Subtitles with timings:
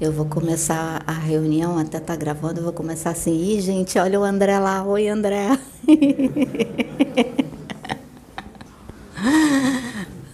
[0.00, 4.18] Eu vou começar a reunião, até tá gravando, eu vou começar assim, Ih, gente, olha
[4.18, 5.58] o André lá, oi André.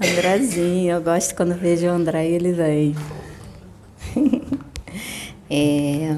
[0.01, 2.95] Andrezinho, eu gosto quando vejo o André e ele vem.
[5.51, 6.17] é,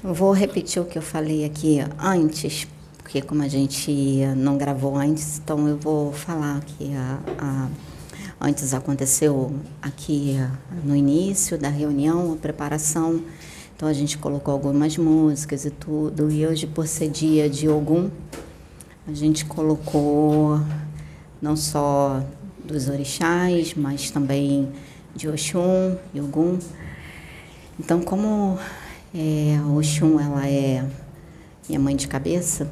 [0.00, 5.40] vou repetir o que eu falei aqui antes, porque como a gente não gravou antes,
[5.42, 7.68] então eu vou falar aqui a, a
[8.42, 10.38] Antes aconteceu aqui
[10.82, 13.22] no início da reunião, a preparação.
[13.76, 16.32] Então a gente colocou algumas músicas e tudo.
[16.32, 18.08] E hoje, por ser dia de Ogum,
[19.06, 20.58] a gente colocou
[21.42, 22.24] não só
[22.64, 24.72] dos orixás, mas também
[25.14, 26.58] de Oxum e Ogum.
[27.78, 28.58] Então, como
[29.14, 30.82] é, Oxum ela é
[31.68, 32.70] minha mãe de cabeça,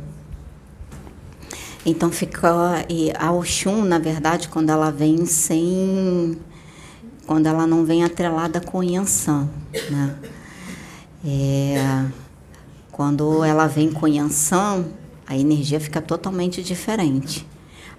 [1.86, 6.38] então fica e a Oxum, na verdade, quando ela vem sem
[7.26, 9.48] quando ela não vem atrelada com Yansan,
[9.90, 10.16] né?
[11.24, 12.06] É,
[12.90, 14.86] quando ela vem com Yansan,
[15.26, 17.46] a energia fica totalmente diferente.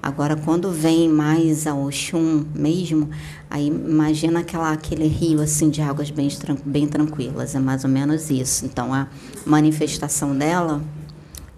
[0.02, 3.10] Agora, quando vem mais a Oxum mesmo,
[3.50, 6.30] aí imagina aquela, aquele rio assim de águas bem,
[6.66, 8.66] bem tranquilas, é mais ou menos isso.
[8.66, 9.08] Então, a
[9.46, 10.82] manifestação dela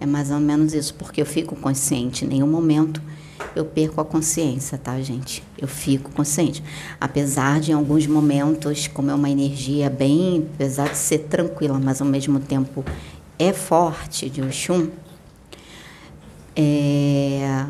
[0.01, 2.25] é mais ou menos isso, porque eu fico consciente.
[2.25, 2.99] Em nenhum momento
[3.55, 5.43] eu perco a consciência, tá, gente?
[5.55, 6.63] Eu fico consciente.
[6.99, 12.01] Apesar de, em alguns momentos, como é uma energia bem, apesar de ser tranquila, mas
[12.01, 12.83] ao mesmo tempo
[13.37, 14.89] é forte de Oxum,
[16.55, 17.67] é,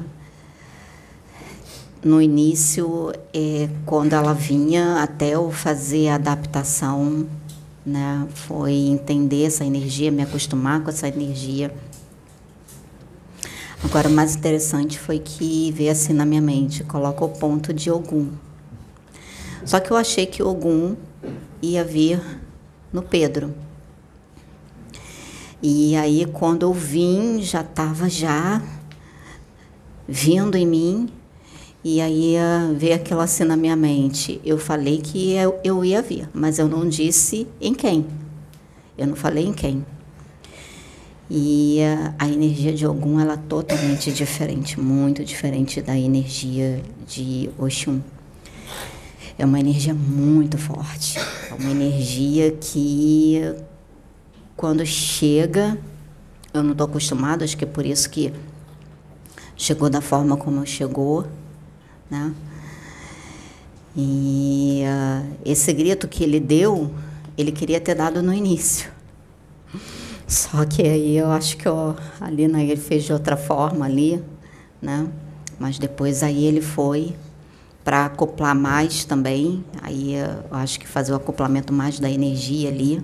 [2.02, 7.28] no início, é, quando ela vinha, até eu fazer a adaptação,
[7.86, 11.74] né, foi entender essa energia, me acostumar com essa energia
[13.84, 17.90] Agora, o mais interessante foi que veio assim na minha mente, coloca o ponto de
[17.90, 18.30] Ogum.
[19.66, 20.96] Só que eu achei que Ogum
[21.62, 22.22] ia vir
[22.94, 23.54] no Pedro.
[25.64, 28.62] E aí, quando eu vim, já estava já
[30.08, 31.10] vindo em mim.
[31.84, 32.36] E aí
[32.76, 34.40] veio aquilo assim na minha mente.
[34.46, 38.06] Eu falei que eu, eu ia vir, mas eu não disse em quem.
[38.96, 39.84] Eu não falei em quem.
[41.34, 47.50] E a, a energia de Ogum ela é totalmente diferente, muito diferente da energia de
[47.58, 48.02] Oxum.
[49.38, 53.40] É uma energia muito forte, é uma energia que
[54.58, 55.78] quando chega,
[56.54, 58.34] eu não estou acostumada, acho que é por isso que
[59.56, 61.26] chegou da forma como chegou,
[62.10, 62.34] né?
[63.96, 66.94] E uh, esse grito que ele deu,
[67.38, 68.92] ele queria ter dado no início.
[70.32, 74.24] Só que aí eu acho que eu, ali né, ele fez de outra forma ali,
[74.82, 75.06] né?
[75.60, 77.14] Mas depois aí ele foi
[77.84, 79.62] para acoplar mais também.
[79.82, 83.04] Aí eu acho que fazer o acoplamento mais da energia ali,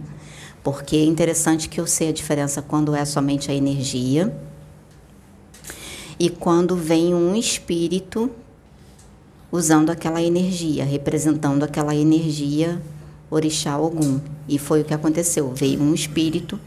[0.63, 4.33] porque é interessante que eu sei a diferença quando é somente a energia
[6.17, 8.31] e quando vem um espírito
[9.51, 12.81] usando aquela energia, representando aquela energia
[13.29, 14.17] orixá algum.
[14.47, 15.53] E foi o que aconteceu.
[15.53, 16.57] Veio um espírito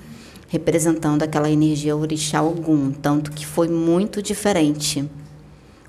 [0.50, 5.09] representando aquela energia orixá Ogum, tanto que foi muito diferente.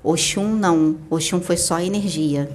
[0.04, 2.48] Oxum não, Oxum foi só energia.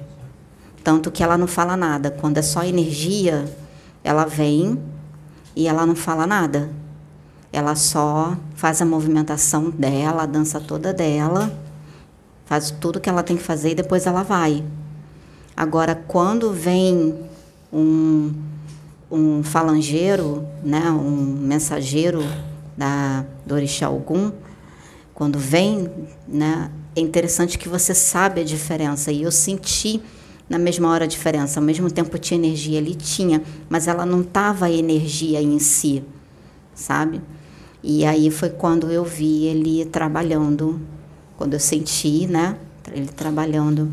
[0.86, 2.10] Tanto que ela não fala nada.
[2.10, 3.46] Quando é só energia,
[4.06, 4.82] ela vem
[5.54, 6.70] e ela não fala nada.
[7.52, 11.52] Ela só faz a movimentação dela, a dança toda dela,
[12.46, 14.64] faz tudo que ela tem que fazer e depois ela vai.
[15.58, 17.20] Agora, quando vem
[17.72, 18.34] um
[19.10, 22.22] um falangeiro, né, um mensageiro
[22.76, 24.32] da, do Orixá Ogum,
[25.14, 25.90] quando vem,
[26.28, 29.12] né, é interessante que você sabe a diferença.
[29.12, 30.02] E eu senti
[30.50, 31.60] na mesma hora a diferença.
[31.60, 36.04] Ao mesmo tempo tinha energia, ele tinha, mas ela não estava a energia em si,
[36.74, 37.22] sabe?
[37.84, 40.82] E aí foi quando eu vi ele trabalhando,
[41.38, 42.58] quando eu senti, né,
[42.92, 43.92] ele trabalhando.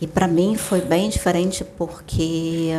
[0.00, 2.72] E para mim foi bem diferente porque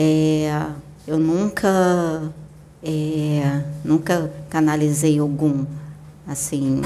[0.00, 0.64] é,
[1.08, 2.32] eu nunca,
[2.80, 5.66] é, nunca canalizei algum,
[6.24, 6.80] assim,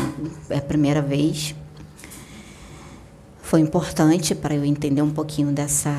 [0.49, 1.55] é a primeira vez.
[3.43, 5.91] Foi importante para eu entender um pouquinho dessa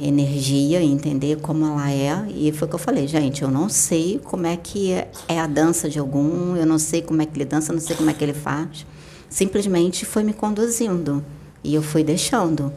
[0.00, 2.28] energia, entender como ela é.
[2.30, 4.92] E foi o que eu falei, gente, eu não sei como é que
[5.26, 7.96] é a dança de algum, eu não sei como é que ele dança, não sei
[7.96, 8.86] como é que ele faz.
[9.28, 11.24] Simplesmente foi me conduzindo
[11.64, 12.72] e eu fui deixando.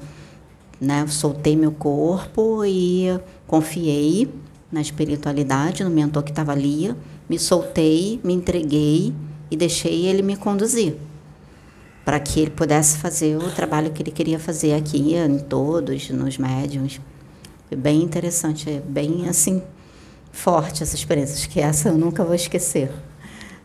[0.82, 1.04] Né?
[1.04, 3.10] Eu soltei meu corpo e
[3.48, 4.30] Confiei
[4.72, 6.94] na espiritualidade, no mentor que estava ali,
[7.30, 9.14] me soltei, me entreguei
[9.50, 10.96] e deixei ele me conduzir
[12.04, 16.38] para que ele pudesse fazer o trabalho que ele queria fazer aqui em todos, nos
[16.38, 17.02] médiums.
[17.68, 19.62] Foi bem interessante, é bem assim
[20.32, 22.92] forte essa experiência, que essa eu nunca vou esquecer,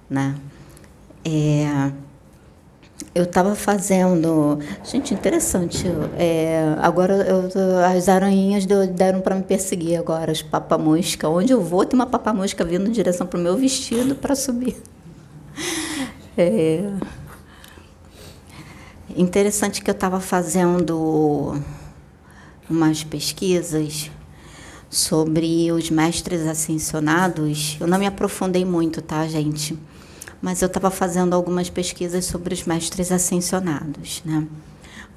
[0.09, 0.37] né?
[1.25, 1.93] É,
[3.14, 4.58] eu estava fazendo.
[4.84, 5.86] Gente, interessante.
[6.16, 7.48] É, agora eu,
[7.84, 8.64] as aranhinhas
[8.94, 11.28] deram para me perseguir agora, as papamosca.
[11.28, 14.76] Onde eu vou, tem uma papamosca vindo em direção para o meu vestido para subir.
[16.38, 16.88] É,
[19.16, 21.60] interessante que eu estava fazendo
[22.68, 24.10] umas pesquisas
[24.88, 27.76] sobre os mestres ascensionados.
[27.80, 29.76] Eu não me aprofundei muito, tá, gente?
[30.40, 34.46] Mas eu estava fazendo algumas pesquisas sobre os mestres ascensionados, né?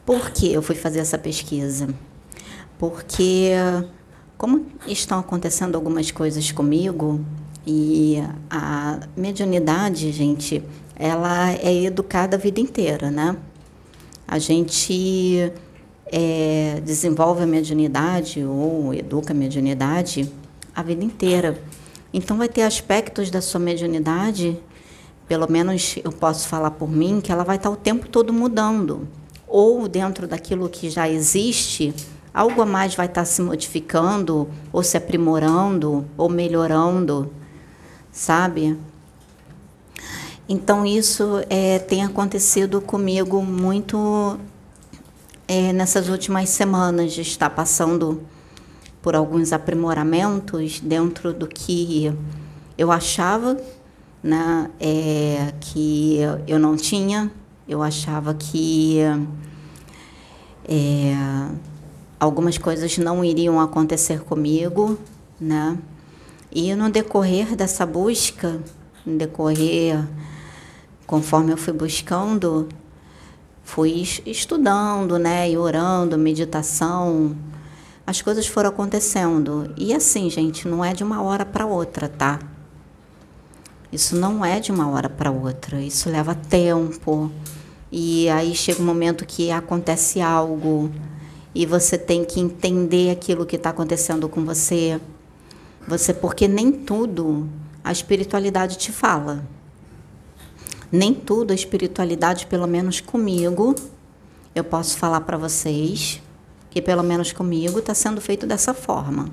[0.06, 1.88] Por que eu fui fazer essa pesquisa?
[2.78, 3.52] Porque
[4.38, 7.24] como estão acontecendo algumas coisas comigo
[7.66, 10.62] e a mediunidade, gente,
[10.96, 13.38] ela é educada a vida inteira, né?
[14.28, 15.54] A gente
[16.08, 20.30] é, desenvolve a mediunidade ou educa a mediunidade
[20.76, 21.58] a vida inteira.
[22.14, 24.60] Então, vai ter aspectos da sua mediunidade,
[25.28, 29.08] pelo menos eu posso falar por mim, que ela vai estar o tempo todo mudando.
[29.48, 31.94] Ou dentro daquilo que já existe,
[32.34, 37.32] algo a mais vai estar se modificando, ou se aprimorando, ou melhorando,
[38.12, 38.78] sabe?
[40.50, 44.38] Então, isso é, tem acontecido comigo muito
[45.48, 48.22] é, nessas últimas semanas, de estar passando
[49.02, 52.14] por alguns aprimoramentos dentro do que
[52.78, 53.58] eu achava
[54.24, 57.30] né, é, que eu não tinha,
[57.68, 59.00] eu achava que
[60.64, 61.14] é,
[62.20, 64.98] algumas coisas não iriam acontecer comigo,
[65.40, 65.78] né?
[66.50, 68.62] E no decorrer dessa busca,
[69.06, 70.08] no decorrer
[71.06, 72.70] conforme eu fui buscando,
[73.64, 77.36] fui estudando, né, e orando, meditação,
[78.06, 79.74] as coisas foram acontecendo.
[79.78, 82.40] E assim, gente, não é de uma hora para outra, tá?
[83.94, 87.32] Isso não é de uma hora para outra, isso leva tempo.
[87.92, 90.92] E aí chega um momento que acontece algo
[91.54, 95.00] e você tem que entender aquilo que está acontecendo com você.
[95.88, 97.48] Você porque nem tudo
[97.84, 99.44] a espiritualidade te fala
[100.94, 103.74] nem tudo a espiritualidade, pelo menos comigo,
[104.54, 106.22] eu posso falar para vocês
[106.70, 109.28] que pelo menos comigo está sendo feito dessa forma,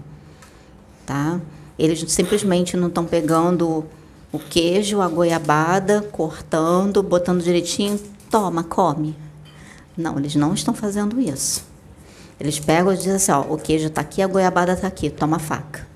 [1.04, 1.38] tá?
[1.78, 3.84] Eles simplesmente não estão pegando
[4.32, 7.98] o queijo, a goiabada, cortando, botando direitinho,
[8.30, 9.16] toma, come.
[9.96, 11.64] Não, eles não estão fazendo isso.
[12.38, 15.38] Eles pegam e dizem assim, ó, o queijo está aqui, a goiabada está aqui, toma
[15.38, 15.86] faca.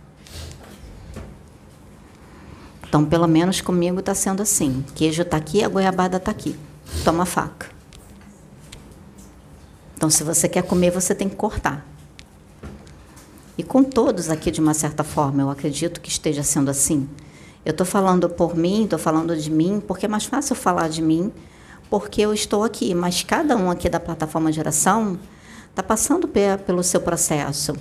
[2.87, 4.85] Então, pelo menos comigo está sendo assim.
[4.95, 6.57] Queijo está aqui, a goiabada está aqui.
[7.05, 7.67] Toma faca.
[9.97, 11.85] Então, se você quer comer, você tem que cortar.
[13.57, 17.09] E com todos aqui, de uma certa forma, eu acredito que esteja sendo assim.
[17.65, 21.01] Eu estou falando por mim, estou falando de mim, porque é mais fácil falar de
[21.01, 21.33] mim,
[21.89, 22.95] porque eu estou aqui.
[22.95, 25.19] Mas cada um aqui da plataforma Geração
[25.71, 27.75] está passando pelo seu processo.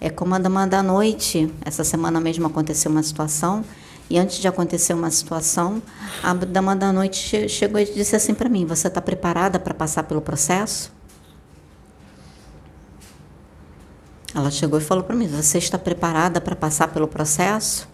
[0.00, 1.52] É como a dama da noite.
[1.64, 3.64] Essa semana mesmo aconteceu uma situação
[4.10, 5.80] e antes de acontecer uma situação,
[6.20, 10.02] a dama da noite chegou e disse assim para mim: Você está preparada para passar
[10.02, 10.92] pelo processo?
[14.34, 17.88] Ela chegou e falou para mim: Você está preparada para passar pelo processo?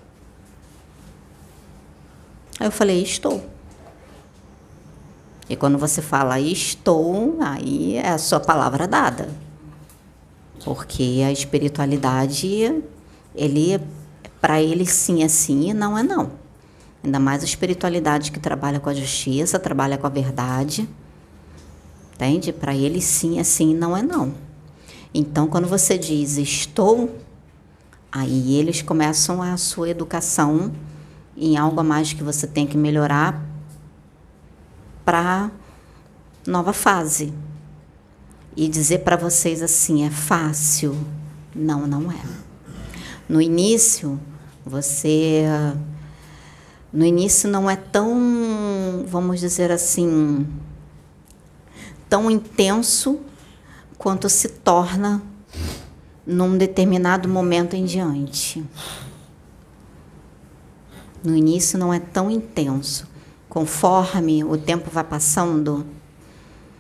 [2.59, 3.57] Aí eu falei: Estou.
[5.49, 9.29] E quando você fala estou, aí é a sua palavra dada.
[10.65, 12.83] Porque a espiritualidade,
[13.35, 13.81] ele
[14.41, 16.33] para ele sim é sim e não é não.
[17.03, 20.89] Ainda mais a espiritualidade que trabalha com a justiça, trabalha com a verdade.
[22.15, 22.53] Entende?
[22.53, 24.35] Para ele sim é sim e não é não.
[25.15, 27.17] Então, quando você diz estou,
[28.11, 30.73] aí eles começam a sua educação
[31.37, 33.45] em algo a mais que você tem que melhorar
[35.05, 35.51] para
[36.47, 37.33] nova fase.
[38.57, 40.97] E dizer para vocês assim, é fácil?
[41.55, 42.21] Não, não é.
[43.29, 44.19] No início,
[44.65, 45.45] você
[46.93, 50.47] no início não é tão, vamos dizer assim,
[52.09, 53.21] tão intenso
[53.99, 55.21] quanto se torna
[56.27, 58.65] num determinado momento em diante.
[61.27, 63.05] No início não é tão intenso.
[63.49, 65.85] Conforme o tempo vai passando,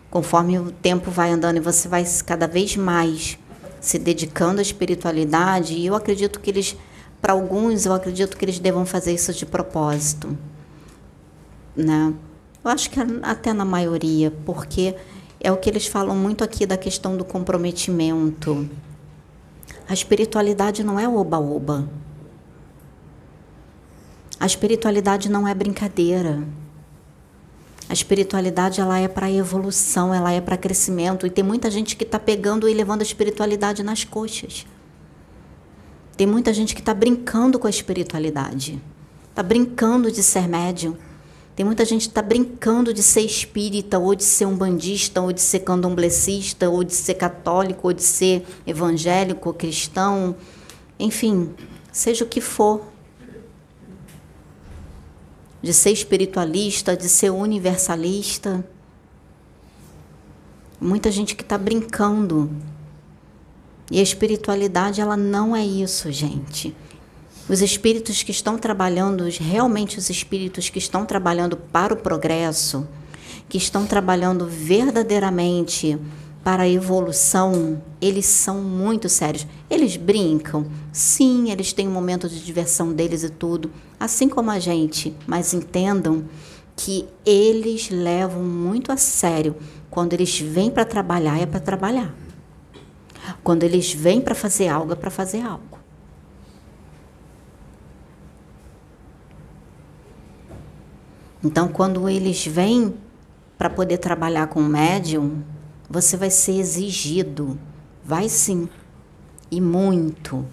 [0.08, 3.36] conforme o tempo vai andando e você vai cada vez mais
[3.80, 6.76] se dedicando à espiritualidade, e eu acredito que eles
[7.20, 10.38] para alguns, eu acredito que eles devam fazer isso de propósito.
[11.74, 12.14] Né?
[12.64, 14.94] Eu acho que até na maioria, porque
[15.40, 18.70] é o que eles falam muito aqui da questão do comprometimento.
[19.88, 21.88] A espiritualidade não é oba-oba.
[24.38, 26.42] A espiritualidade não é brincadeira.
[27.88, 31.26] A espiritualidade ela é para evolução, ela é para crescimento.
[31.26, 34.66] E tem muita gente que está pegando e levando a espiritualidade nas coxas.
[36.16, 38.82] Tem muita gente que está brincando com a espiritualidade.
[39.30, 40.96] Está brincando de ser médium.
[41.54, 45.32] Tem muita gente que está brincando de ser espírita, ou de ser um bandista, ou
[45.32, 50.36] de ser candomblecista, ou de ser católico, ou de ser evangélico, cristão,
[50.98, 51.54] enfim,
[51.92, 52.82] seja o que for.
[55.62, 58.64] De ser espiritualista, de ser universalista.
[60.80, 62.50] Muita gente que está brincando.
[63.90, 66.74] E a espiritualidade, ela não é isso, gente.
[67.48, 72.86] Os espíritos que estão trabalhando, realmente os espíritos que estão trabalhando para o progresso,
[73.48, 75.96] que estão trabalhando verdadeiramente
[76.46, 79.44] para a evolução, eles são muito sérios.
[79.68, 84.60] Eles brincam, sim, eles têm um momento de diversão deles e tudo, assim como a
[84.60, 86.24] gente, mas entendam
[86.76, 89.56] que eles levam muito a sério.
[89.90, 92.14] Quando eles vêm para trabalhar, é para trabalhar.
[93.42, 95.80] Quando eles vêm para fazer algo, é para fazer algo.
[101.42, 102.94] Então, quando eles vêm
[103.58, 105.42] para poder trabalhar com médium,
[105.88, 107.58] você vai ser exigido.
[108.04, 108.68] Vai sim.
[109.50, 110.44] E muito.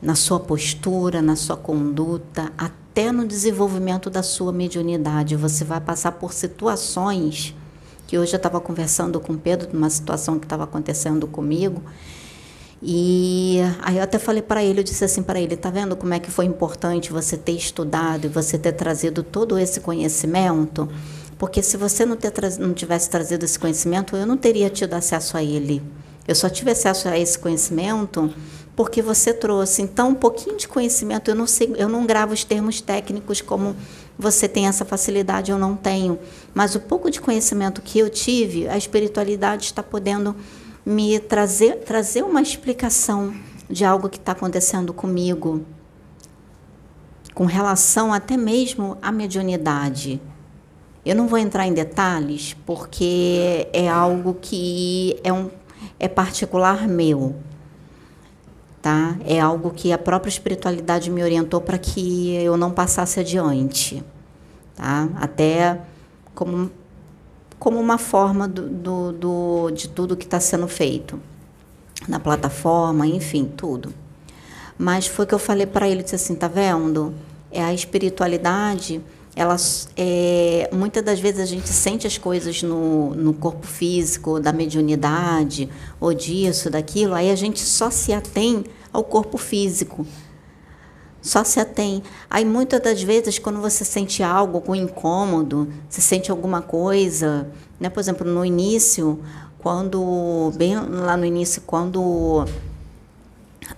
[0.00, 5.36] Na sua postura, na sua conduta, até no desenvolvimento da sua mediunidade.
[5.36, 7.54] Você vai passar por situações
[8.06, 11.82] que hoje eu estava conversando com o Pedro, de uma situação que estava acontecendo comigo,
[12.82, 16.14] e aí eu até falei para ele, eu disse assim para ele, tá vendo como
[16.14, 20.88] é que foi importante você ter estudado e você ter trazido todo esse conhecimento?
[21.38, 25.36] Porque se você não, ter não tivesse trazido esse conhecimento, eu não teria tido acesso
[25.36, 25.82] a ele.
[26.26, 28.32] Eu só tive acesso a esse conhecimento
[28.74, 29.80] porque você trouxe.
[29.80, 33.74] Então, um pouquinho de conhecimento, eu não sei, eu não gravo os termos técnicos como
[34.18, 36.18] você tem essa facilidade, eu não tenho.
[36.54, 40.36] Mas o pouco de conhecimento que eu tive, a espiritualidade está podendo
[40.84, 43.34] me trazer, trazer uma explicação
[43.68, 45.64] de algo que está acontecendo comigo,
[47.34, 50.20] com relação até mesmo à mediunidade.
[51.06, 55.48] Eu não vou entrar em detalhes porque é algo que é, um,
[56.00, 57.36] é particular meu.
[58.82, 59.16] Tá?
[59.24, 64.02] É algo que a própria espiritualidade me orientou para que eu não passasse adiante.
[64.74, 65.08] Tá?
[65.14, 65.80] Até
[66.34, 66.72] como
[67.58, 71.18] como uma forma do, do, do de tudo que está sendo feito
[72.08, 73.94] na plataforma, enfim, tudo.
[74.76, 77.14] Mas foi que eu falei para ele, disse assim, tá vendo?
[77.50, 79.00] É a espiritualidade,
[79.36, 79.56] ela,
[79.96, 85.68] é, muitas das vezes a gente sente as coisas no, no corpo físico, da mediunidade,
[86.00, 90.06] ou disso, daquilo, aí a gente só se atém ao corpo físico
[91.26, 92.04] só se atém.
[92.30, 97.48] Aí muitas das vezes quando você sente algo, algum incômodo, você sente alguma coisa,
[97.80, 97.90] né?
[97.90, 99.20] Por exemplo, no início,
[99.58, 102.44] quando bem lá no início, quando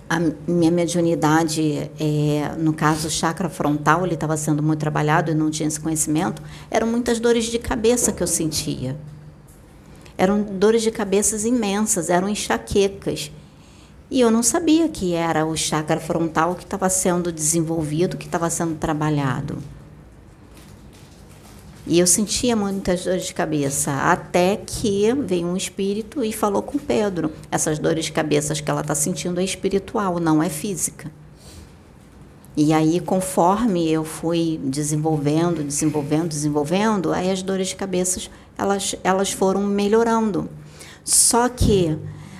[0.09, 5.35] a minha mediunidade, é, no caso o chakra frontal, ele estava sendo muito trabalhado e
[5.35, 8.97] não tinha esse conhecimento, eram muitas dores de cabeça que eu sentia.
[10.17, 13.31] Eram dores de cabeças imensas, eram enxaquecas.
[14.09, 18.49] E eu não sabia que era o chakra frontal que estava sendo desenvolvido, que estava
[18.49, 19.59] sendo trabalhado.
[21.89, 26.77] E eu sentia muitas dores de cabeça, até que veio um espírito e falou com
[26.77, 31.11] Pedro: essas dores de cabeça que ela está sentindo é espiritual, não é física.
[32.55, 39.31] E aí, conforme eu fui desenvolvendo, desenvolvendo, desenvolvendo, aí as dores de cabeça elas, elas
[39.31, 40.47] foram melhorando.
[41.03, 41.97] Só que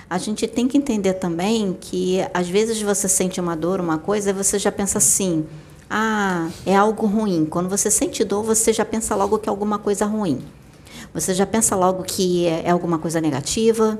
[0.08, 4.30] a gente tem que entender também que às vezes você sente uma dor, uma coisa,
[4.30, 5.44] e você já pensa assim:
[5.92, 7.44] ah, é algo ruim.
[7.44, 10.40] Quando você sente dor, você já pensa logo que é alguma coisa ruim.
[11.12, 13.98] Você já pensa logo que é, é alguma coisa negativa,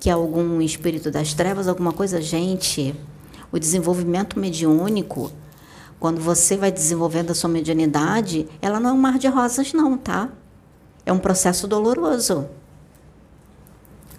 [0.00, 2.22] que é algum espírito das trevas, alguma coisa.
[2.22, 2.94] Gente,
[3.52, 5.30] o desenvolvimento mediúnico,
[6.00, 9.98] quando você vai desenvolvendo a sua mediunidade, ela não é um mar de rosas, não,
[9.98, 10.30] tá?
[11.04, 12.46] É um processo doloroso.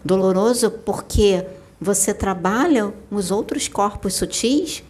[0.06, 1.44] Doloroso porque
[1.82, 4.84] você trabalha os outros corpos sutis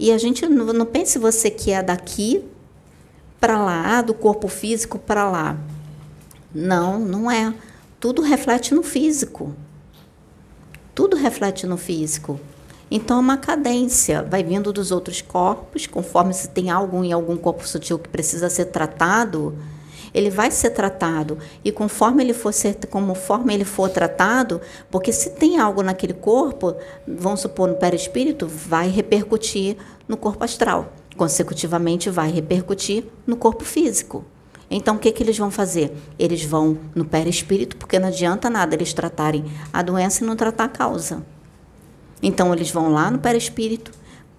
[0.00, 2.42] e a gente não, não pense você que é daqui
[3.38, 5.58] para lá, do corpo físico para lá.
[6.54, 7.52] Não, não é.
[8.00, 9.54] Tudo reflete no físico.
[10.94, 12.40] Tudo reflete no físico.
[12.90, 17.36] Então, é uma cadência vai vindo dos outros corpos, conforme se tem algo em algum
[17.36, 19.54] corpo sutil que precisa ser tratado,
[20.12, 25.30] ele vai ser tratado e conforme ele for ser, conforme ele for tratado, porque se
[25.30, 26.74] tem algo naquele corpo,
[27.06, 29.76] vamos supor no perispírito, vai repercutir
[30.08, 34.24] no corpo astral, consecutivamente vai repercutir no corpo físico.
[34.70, 35.92] Então, o que, que eles vão fazer?
[36.16, 40.64] Eles vão no perispírito, porque não adianta nada eles tratarem a doença e não tratar
[40.64, 41.24] a causa.
[42.22, 43.90] Então, eles vão lá no perispírito,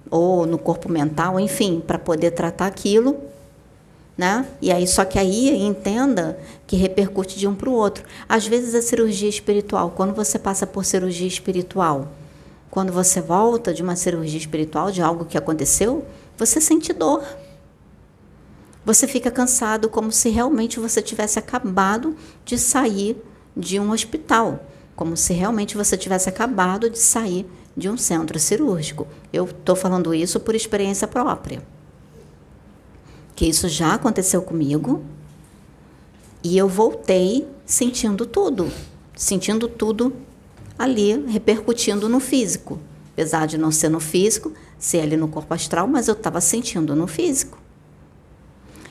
[0.09, 3.17] ou no corpo mental, enfim, para poder tratar aquilo,
[4.21, 4.45] né?
[4.61, 6.37] E aí, só que aí entenda
[6.67, 8.03] que repercute de um para o outro.
[8.29, 12.07] Às vezes a cirurgia espiritual, quando você passa por cirurgia espiritual,
[12.69, 16.05] quando você volta de uma cirurgia espiritual, de algo que aconteceu,
[16.37, 17.23] você sente dor.
[18.85, 23.17] Você fica cansado como se realmente você tivesse acabado de sair
[23.57, 24.63] de um hospital,
[24.95, 29.07] como se realmente você tivesse acabado de sair de um centro cirúrgico.
[29.33, 31.63] Eu estou falando isso por experiência própria.
[33.41, 35.03] Que isso já aconteceu comigo
[36.43, 38.71] e eu voltei sentindo tudo,
[39.15, 40.13] sentindo tudo
[40.77, 42.77] ali repercutindo no físico.
[43.13, 46.95] Apesar de não ser no físico, ser ali no corpo astral, mas eu estava sentindo
[46.95, 47.57] no físico.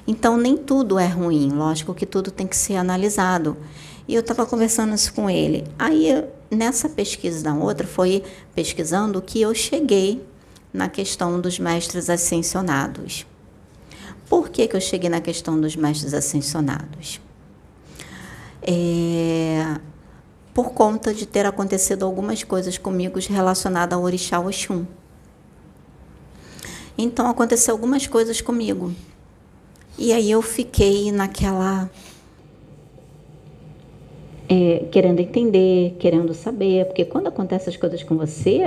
[0.04, 3.56] Então, nem tudo é ruim, lógico que tudo tem que ser analisado.
[4.08, 5.62] E eu estava conversando isso com ele.
[5.78, 10.20] Aí, nessa pesquisa da outra, foi pesquisando que eu cheguei
[10.72, 13.29] na questão dos mestres ascensionados.
[14.30, 17.20] Por que, que eu cheguei na questão dos mestres ascensionados?
[18.62, 19.80] É,
[20.54, 24.86] por conta de ter acontecido algumas coisas comigo relacionadas ao orixá Oxum.
[26.96, 28.92] Então, aconteceu algumas coisas comigo.
[29.98, 31.90] E aí eu fiquei naquela
[34.48, 38.60] é, querendo entender, querendo saber, porque quando acontecem as coisas com você,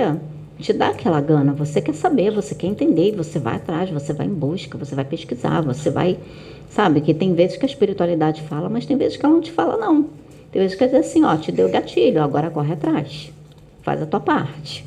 [0.58, 4.26] te dá aquela gana, você quer saber, você quer entender, você vai atrás, você vai
[4.26, 6.18] em busca, você vai pesquisar, você vai,
[6.70, 9.50] sabe, que tem vezes que a espiritualidade fala, mas tem vezes que ela não te
[9.50, 10.08] fala não.
[10.52, 13.32] Tem vezes que ela diz assim, ó, te deu gatilho, agora corre atrás,
[13.82, 14.84] faz a tua parte.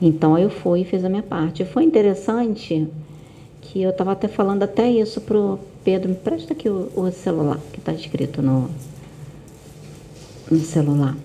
[0.00, 1.64] Então eu fui e fiz a minha parte.
[1.64, 2.88] Foi interessante
[3.60, 7.58] que eu estava até falando até isso pro Pedro, me presta aqui o, o celular
[7.72, 8.68] que está escrito no,
[10.50, 11.16] no celular.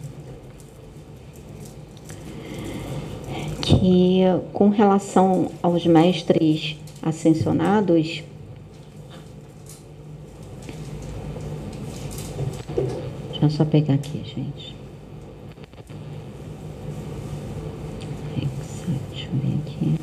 [3.68, 4.22] Que
[4.54, 8.24] com relação aos mestres ascensionados,
[13.30, 14.74] deixa eu só pegar aqui, gente.
[18.38, 19.98] Deixa eu ver aqui.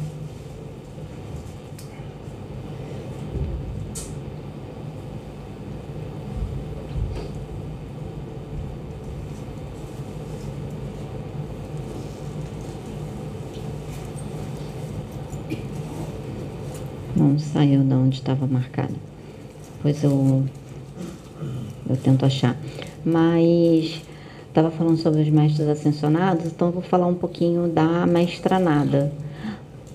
[17.34, 18.94] não saiu de onde estava marcado.
[19.82, 20.44] Pois eu,
[21.88, 22.56] eu tento achar.
[23.04, 24.02] Mas
[24.48, 29.12] estava falando sobre os mestres ascensionados, então vou falar um pouquinho da mestranada.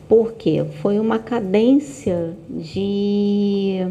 [0.07, 3.87] Porque foi uma cadência de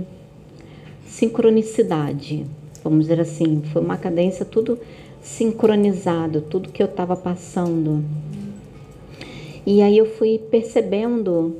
[1.06, 2.44] sincronicidade,
[2.84, 4.78] vamos dizer assim, foi uma cadência tudo
[5.22, 8.04] sincronizado, tudo que eu estava passando.
[9.64, 11.56] E aí eu fui percebendo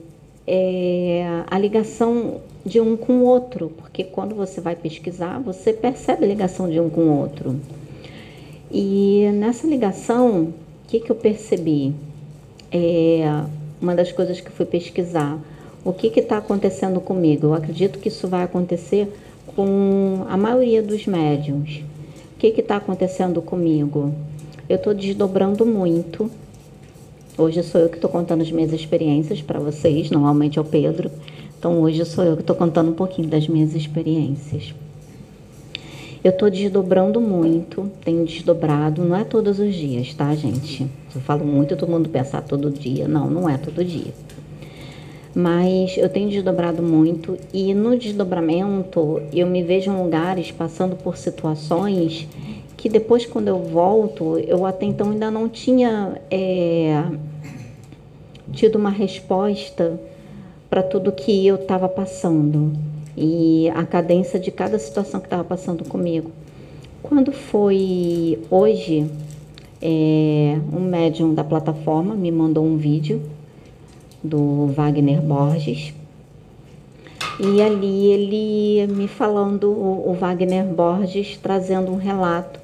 [0.46, 6.25] é, a ligação de um com o outro, porque quando você vai pesquisar, você percebe
[6.25, 7.57] a ligação de um com o outro.
[8.71, 10.55] E nessa ligação, o
[10.88, 11.94] que, que eu percebi?
[12.71, 13.23] É,
[13.81, 15.38] uma das coisas que fui pesquisar,
[15.85, 17.47] o que está acontecendo comigo?
[17.47, 19.09] Eu acredito que isso vai acontecer
[19.55, 21.83] com a maioria dos médiums.
[22.35, 24.12] O que está acontecendo comigo?
[24.68, 26.31] Eu estou desdobrando muito
[27.38, 31.09] Hoje sou eu que estou contando as minhas experiências para vocês, normalmente é o Pedro.
[31.59, 34.75] Então hoje sou eu que estou contando um pouquinho das minhas experiências.
[36.23, 40.87] Eu estou desdobrando muito, tenho desdobrado, não é todos os dias, tá, gente?
[41.14, 43.09] Eu falo muito, todo mundo pensa ah, todo dia.
[43.09, 44.12] Não, não é todo dia.
[45.35, 51.16] Mas eu tenho desdobrado muito e no desdobramento eu me vejo em lugares passando por
[51.16, 52.27] situações
[52.77, 57.05] que depois quando eu volto, eu até então ainda não tinha é,
[58.53, 60.01] tido uma resposta
[60.68, 62.72] para tudo que eu estava passando
[63.16, 66.31] e a cadência de cada situação que estava passando comigo.
[67.02, 69.11] Quando foi hoje,
[69.81, 73.22] é, um médium da plataforma me mandou um vídeo
[74.22, 75.94] do Wagner Borges
[77.40, 82.59] e ali ele me falando, o Wagner Borges trazendo um relato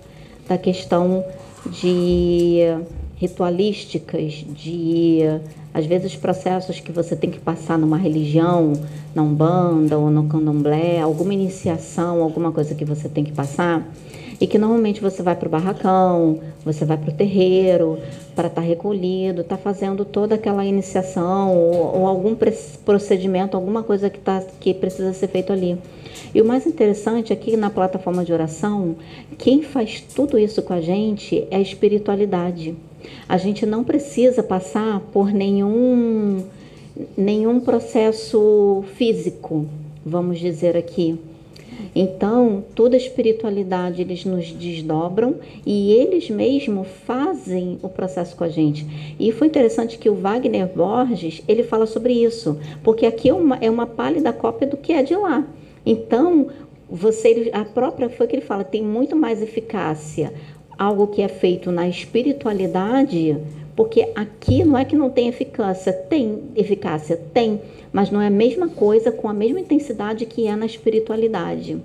[0.49, 1.25] da questão
[1.67, 2.59] de
[3.17, 5.21] ritualísticas de
[5.73, 8.75] às vezes processos que você tem que passar numa religião,
[9.15, 13.85] na Umbanda ou no Candomblé, alguma iniciação, alguma coisa que você tem que passar,
[14.41, 17.99] e que normalmente você vai para o barracão, você vai para o terreiro
[18.35, 22.37] para estar tá recolhido, está fazendo toda aquela iniciação ou, ou, algum
[22.85, 25.79] procedimento, alguma coisa que, tá, que precisa ser feito ali.
[26.35, 28.97] E o mais interessante aqui na plataforma de oração,
[29.39, 32.77] quem faz tudo isso com a gente é a espiritualidade.
[33.29, 36.45] A gente não precisa passar por nenhum,
[37.17, 39.67] nenhum processo físico,
[40.05, 41.19] vamos dizer aqui.
[41.95, 48.49] Então, toda a espiritualidade eles nos desdobram e eles mesmos fazem o processo com a
[48.49, 48.87] gente.
[49.19, 53.57] E foi interessante que o Wagner Borges, ele fala sobre isso, porque aqui é uma,
[53.61, 55.47] é uma pálida cópia do que é de lá.
[55.87, 56.49] Então,
[56.89, 60.33] você, a própria, foi que ele fala, tem muito mais eficácia
[60.79, 63.37] algo que é feito na espiritualidade,
[63.77, 67.61] porque aqui não é que não tem eficácia, tem eficácia, tem,
[67.93, 71.81] mas não é a mesma coisa com a mesma intensidade que é na espiritualidade.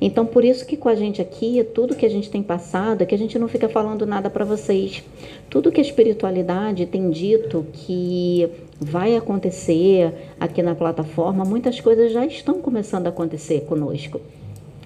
[0.00, 3.06] Então, por isso que com a gente aqui, tudo que a gente tem passado, é
[3.06, 5.02] que a gente não fica falando nada para vocês.
[5.48, 8.48] Tudo que a espiritualidade tem dito que
[8.80, 14.20] vai acontecer aqui na plataforma, muitas coisas já estão começando a acontecer conosco.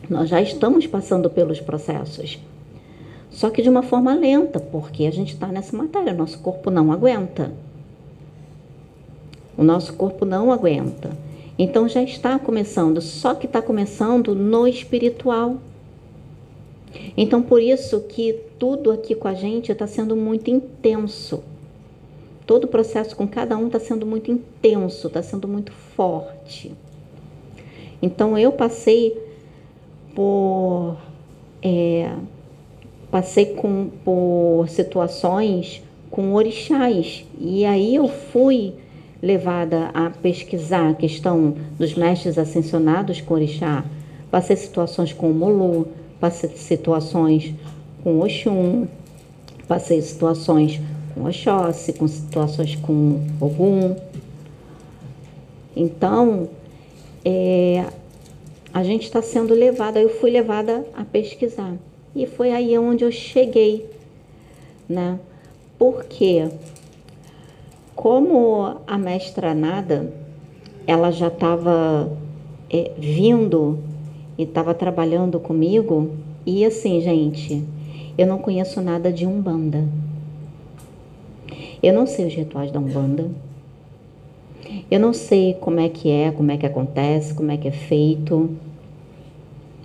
[0.09, 2.39] Nós já estamos passando pelos processos.
[3.39, 6.91] Só que de uma forma lenta, porque a gente está nessa matéria, nosso corpo não
[6.91, 7.53] aguenta.
[9.57, 11.17] O nosso corpo não aguenta.
[11.57, 15.59] Então já está começando, só que está começando no espiritual.
[17.17, 21.41] Então por isso que tudo aqui com a gente está sendo muito intenso.
[22.45, 26.73] Todo o processo com cada um está sendo muito intenso, está sendo muito forte.
[28.03, 29.17] Então eu passei
[30.13, 30.97] por
[31.63, 32.11] é,
[33.11, 38.75] passei com, por situações com orixás e aí eu fui
[39.23, 43.85] levada a pesquisar a questão dos mestres ascensionados com orixá,
[44.31, 45.89] passei situações com o Molu,
[46.21, 47.53] passei situações
[48.03, 48.87] com Oxum,
[49.67, 50.81] passei situações
[51.15, 53.97] com Oxóssi, com situações com Ogum.
[55.75, 56.49] Então,
[57.25, 57.85] é,
[58.73, 61.75] a gente está sendo levada, eu fui levada a pesquisar.
[62.15, 63.89] E foi aí onde eu cheguei,
[64.89, 65.19] né?
[65.79, 66.49] Porque
[67.95, 70.13] como a mestra Nada,
[70.87, 72.11] ela já estava
[72.71, 73.79] é, vindo
[74.39, 76.13] e estava trabalhando comigo,
[76.47, 77.63] e assim, gente,
[78.17, 79.87] eu não conheço nada de Umbanda.
[81.83, 83.31] Eu não sei os rituais da Umbanda.
[84.91, 87.73] Eu não sei como é que é, como é que acontece, como é que é
[87.73, 88.51] feito.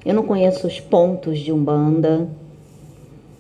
[0.06, 2.28] Eu não conheço os pontos de Umbanda,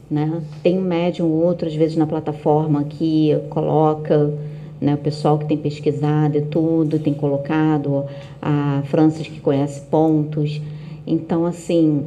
[0.09, 0.41] né?
[0.61, 4.33] Tem um médium ou outro, às vezes, na plataforma que coloca,
[4.79, 4.95] né?
[4.95, 8.05] O pessoal que tem pesquisado e tudo, tem colocado,
[8.41, 10.61] a Francis que conhece pontos.
[11.05, 12.05] Então, assim,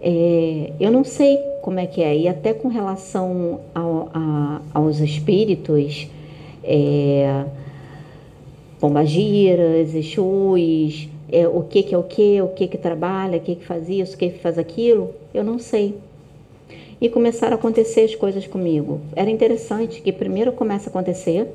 [0.00, 2.16] é, eu não sei como é que é.
[2.16, 6.08] E até com relação ao, a, aos espíritos,
[6.62, 7.44] é,
[8.78, 13.56] pombagiras, exus, é, o que, que é o que, o que, que trabalha, o que,
[13.56, 15.96] que faz isso, o que, que faz aquilo, eu não sei.
[17.00, 19.00] E começaram a acontecer as coisas comigo.
[19.14, 21.48] Era interessante que primeiro começa a acontecer,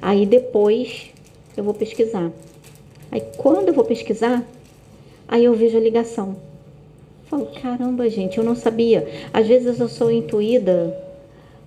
[0.00, 1.10] aí depois
[1.56, 2.30] eu vou pesquisar.
[3.10, 4.44] Aí quando eu vou pesquisar,
[5.28, 6.36] aí eu vejo a ligação.
[7.24, 9.08] Falo, caramba, gente, eu não sabia.
[9.32, 10.96] Às vezes eu sou intuída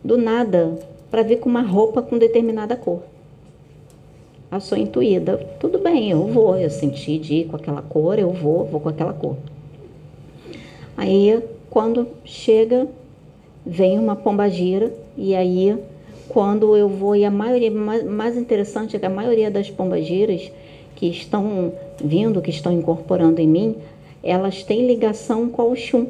[0.03, 0.77] do nada
[1.09, 3.01] para ver com uma roupa com determinada cor
[4.49, 5.37] a sua intuída.
[5.59, 8.89] Tudo bem, eu vou, eu senti de ir com aquela cor, eu vou, vou com
[8.89, 9.35] aquela cor.
[10.95, 12.87] Aí, quando chega,
[13.65, 15.77] vem uma pomba gira, e aí,
[16.29, 20.51] quando eu vou, e a maioria, mais interessante é que a maioria das pombagiras
[20.95, 23.75] que estão vindo, que estão incorporando em mim,
[24.23, 26.07] elas têm ligação com o Xum.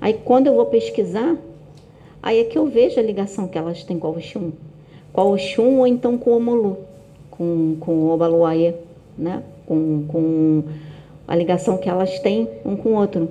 [0.00, 1.36] Aí, quando eu vou pesquisar,
[2.20, 4.50] aí é que eu vejo a ligação que elas têm com o Xum
[5.12, 6.78] com o Oxum ou então com o Omolu,
[7.30, 8.74] com, com o Obaluaie,
[9.16, 9.42] né?
[9.66, 10.64] Com, com
[11.26, 13.28] a ligação que elas têm um com o outro.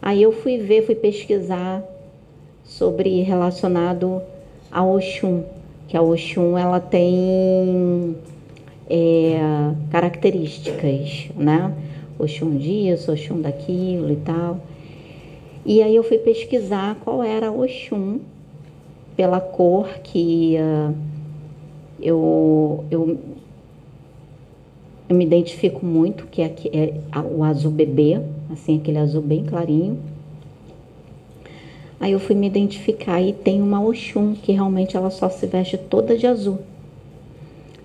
[0.00, 1.82] Aí eu fui ver, fui pesquisar
[2.64, 4.22] sobre relacionado
[4.70, 5.42] ao Oxum,
[5.88, 8.16] que a Oxum ela tem
[8.88, 9.38] é,
[9.90, 11.74] características, né?
[12.18, 14.60] Oxum disso, Oxum daquilo e tal.
[15.64, 18.20] E aí eu fui pesquisar qual era o Oxum
[19.16, 20.94] pela cor que uh,
[22.00, 23.18] eu, eu,
[25.08, 29.98] eu me identifico muito, que é, é o azul bebê, assim, aquele azul bem clarinho.
[32.00, 35.76] Aí eu fui me identificar e tem uma Oxum que realmente ela só se veste
[35.76, 36.58] toda de azul.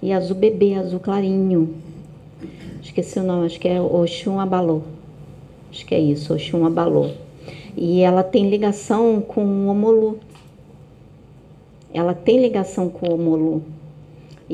[0.02, 1.74] E azul bebê, azul clarinho.
[2.82, 4.82] Esqueci o nome, acho que é Oxum Abalô.
[5.72, 7.10] Acho que é isso, Oxum Abalô.
[7.76, 10.20] E ela tem ligação com o Omolu.
[11.92, 13.64] Ela tem ligação com o Omolu.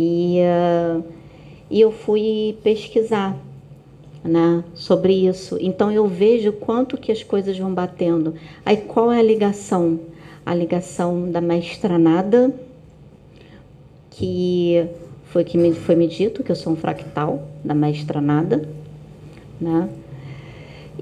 [0.01, 1.03] E, uh,
[1.69, 3.37] e eu fui pesquisar
[4.23, 5.57] né, sobre isso.
[5.59, 8.33] Então eu vejo quanto que as coisas vão batendo.
[8.65, 9.99] Aí qual é a ligação?
[10.45, 12.55] A ligação da mestra nada,
[14.09, 14.87] que
[15.25, 18.67] foi que me foi me dito que eu sou um fractal da mestra nada,
[19.59, 19.89] né?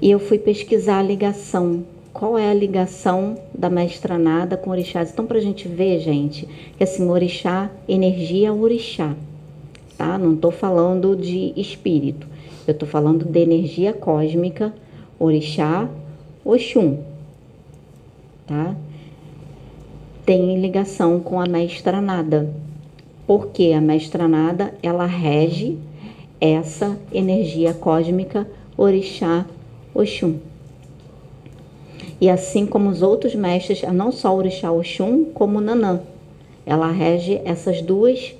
[0.02, 1.84] E eu fui pesquisar a ligação.
[2.18, 5.12] Qual é a ligação da mestra nada com orixás?
[5.12, 9.14] Então, para a gente ver, gente, que assim, orixá, energia orixá,
[9.96, 10.18] tá?
[10.18, 12.26] Não estou falando de espírito.
[12.66, 14.74] Eu estou falando de energia cósmica,
[15.16, 15.88] orixá,
[16.44, 16.98] Oxum,
[18.48, 18.74] tá?
[20.26, 22.52] Tem ligação com a mestra nada,
[23.28, 25.78] porque a mestra nada ela rege
[26.40, 28.44] essa energia cósmica,
[28.76, 29.46] orixá,
[29.94, 30.47] Oxum.
[32.20, 36.00] E assim como os outros mestres, não só orixá Oxum, como Nanã,
[36.66, 38.34] ela rege essas duas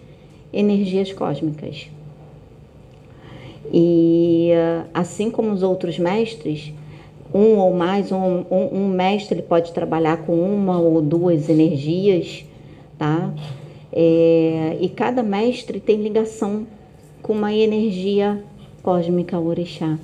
[0.53, 1.89] energias cósmicas.
[3.73, 4.51] E
[4.93, 6.73] assim como os outros mestres,
[7.33, 12.45] um ou mais, um, um, um, mestre ele pode trabalhar com uma ou duas energias,
[12.99, 13.33] tá?
[13.93, 16.67] É, e cada mestre tem ligação
[17.23, 18.43] com uma energia
[18.83, 19.99] cósmica orixá.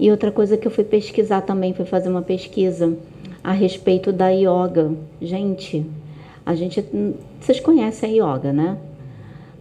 [0.00, 2.96] E outra coisa que eu fui pesquisar também, foi fazer uma pesquisa
[3.44, 4.92] a respeito da yoga.
[5.20, 5.84] Gente,
[6.46, 6.82] a gente,
[7.38, 8.78] vocês conhecem a yoga, né?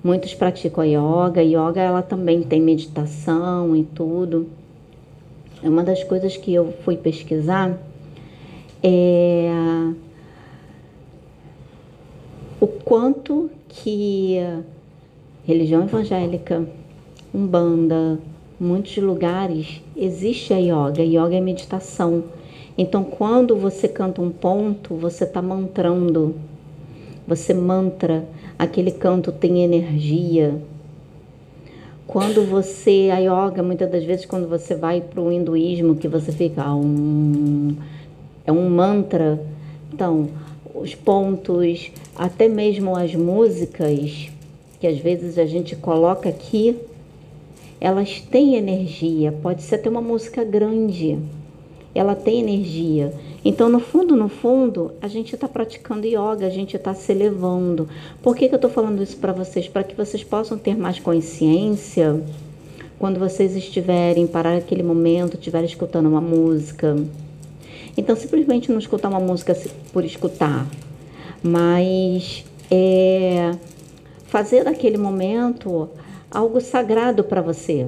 [0.02, 1.41] Muitos praticam a yoga.
[1.41, 4.47] A yoga ela também tem meditação e tudo.
[5.62, 7.78] É uma das coisas que eu fui pesquisar
[8.82, 9.52] é
[12.62, 14.38] o quanto que
[15.45, 16.65] religião evangélica,
[17.34, 18.17] umbanda,
[18.60, 21.04] muitos lugares existe a yoga.
[21.04, 22.24] Yoga é meditação.
[22.78, 26.36] Então, quando você canta um ponto, você está mantrando.
[27.28, 28.26] Você mantra
[28.60, 30.62] aquele canto tem energia.
[32.06, 36.32] Quando você, a yoga, muitas das vezes, quando você vai para o hinduísmo, que você
[36.32, 37.76] fica um,
[38.45, 39.41] é um mantra.
[39.93, 40.28] Então,
[40.74, 44.30] os pontos, até mesmo as músicas,
[44.80, 46.76] que às vezes a gente coloca aqui,
[47.80, 49.32] elas têm energia.
[49.32, 51.18] Pode ser até uma música grande,
[51.94, 53.13] ela tem energia.
[53.44, 57.88] Então, no fundo, no fundo, a gente está praticando yoga, a gente está se elevando.
[58.22, 59.68] Por que, que eu estou falando isso para vocês?
[59.68, 62.22] Para que vocês possam ter mais consciência
[63.00, 66.98] quando vocês estiverem, parar aquele momento, estiverem escutando uma música.
[67.96, 69.58] Então, simplesmente não escutar uma música
[69.94, 70.68] por escutar,
[71.42, 73.52] mas é,
[74.26, 75.89] fazer daquele momento
[76.32, 77.88] algo sagrado para você.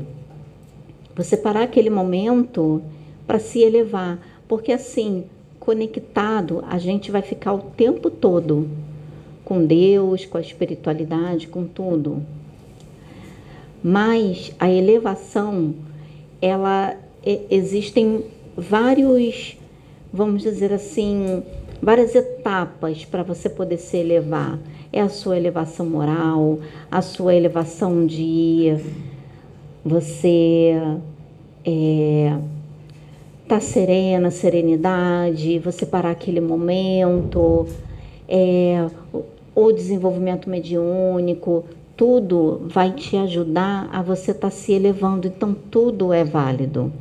[1.16, 2.82] Você parar aquele momento
[3.28, 5.26] para se elevar, porque assim,
[5.60, 8.68] conectado, a gente vai ficar o tempo todo
[9.44, 12.24] com Deus, com a espiritualidade, com tudo.
[13.84, 15.74] Mas a elevação,
[16.42, 16.96] ela
[17.50, 18.24] existem
[18.56, 19.58] vários,
[20.12, 21.44] vamos dizer assim,
[21.82, 24.60] várias etapas para você poder se elevar.
[24.94, 26.60] É a sua elevação moral,
[26.92, 28.76] a sua elevação de
[29.84, 30.76] você
[31.66, 32.38] é,
[33.48, 37.68] tá serena, serenidade, você parar aquele momento,
[38.28, 38.88] é,
[39.54, 45.28] o desenvolvimento mediúnico, tudo vai te ajudar a você estar tá se elevando.
[45.28, 46.92] Então, tudo é válido,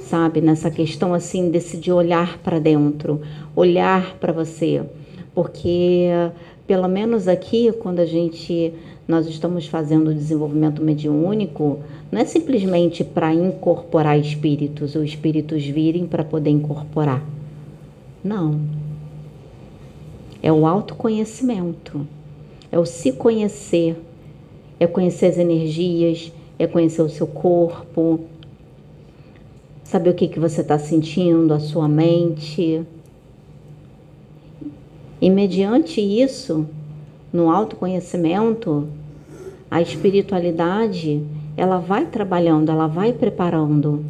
[0.00, 0.40] sabe?
[0.40, 3.20] Nessa questão assim, desse de olhar para dentro,
[3.54, 4.82] olhar para você.
[5.34, 6.08] Porque,
[6.66, 8.72] pelo menos aqui, quando a gente
[9.06, 11.78] nós estamos fazendo o desenvolvimento mediúnico,
[12.10, 17.22] não é simplesmente para incorporar espíritos, ou espíritos virem para poder incorporar.
[18.22, 18.60] Não.
[20.42, 22.06] É o autoconhecimento,
[22.70, 23.96] é o se conhecer,
[24.78, 28.20] é conhecer as energias, é conhecer o seu corpo,
[29.84, 32.84] saber o que, que você está sentindo, a sua mente.
[35.20, 36.66] E mediante isso,
[37.32, 38.88] no autoconhecimento,
[39.70, 41.22] a espiritualidade,
[41.56, 44.04] ela vai trabalhando, ela vai preparando.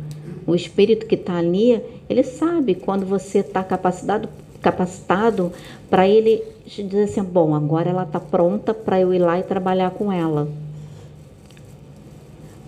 [0.47, 4.29] O espírito que está ali, ele sabe quando você está capacitado,
[4.61, 5.53] capacitado
[5.88, 9.90] para ele dizer assim, bom, agora ela está pronta para eu ir lá e trabalhar
[9.90, 10.49] com ela.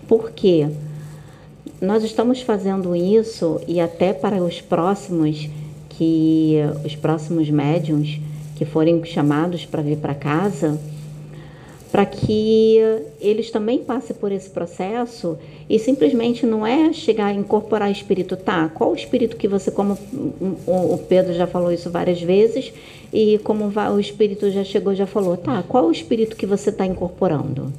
[0.07, 0.69] Por quê?
[1.81, 5.49] Nós estamos fazendo isso e até para os próximos
[5.89, 8.19] que os próximos médiums
[8.59, 10.77] que forem chamados para vir para casa,
[11.93, 12.77] para que
[13.21, 15.37] eles também passem por esse processo
[15.69, 18.67] e simplesmente não é chegar a incorporar espírito, tá?
[18.67, 19.97] Qual o espírito que você, como
[20.67, 22.73] o Pedro já falou isso várias vezes,
[23.13, 25.63] e como o espírito já chegou, já falou, tá?
[25.65, 27.71] Qual o espírito que você está incorporando?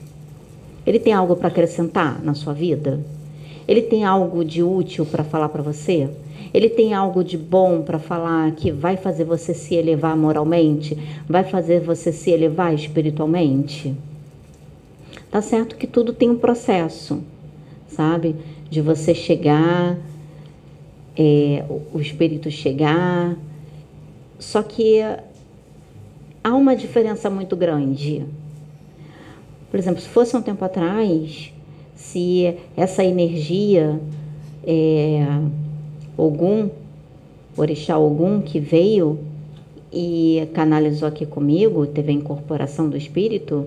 [0.87, 3.01] Ele tem algo para acrescentar na sua vida?
[3.69, 6.09] Ele tem algo de útil para falar para você?
[6.53, 10.97] Ele tem algo de bom para falar que vai fazer você se elevar moralmente?
[11.29, 13.95] Vai fazer você se elevar espiritualmente?
[15.31, 17.23] Tá certo que tudo tem um processo,
[17.89, 18.35] sabe?
[18.69, 19.97] De você chegar,
[21.17, 23.37] é, o espírito chegar.
[24.39, 25.01] Só que
[26.43, 28.25] há uma diferença muito grande.
[29.71, 31.53] Por exemplo, se fosse um tempo atrás,
[31.95, 34.01] se essa energia
[34.65, 35.25] é,
[36.21, 36.69] Ogum,
[37.57, 39.19] Orixá Ogum, que veio
[39.93, 43.67] e canalizou aqui comigo, teve a incorporação do espírito,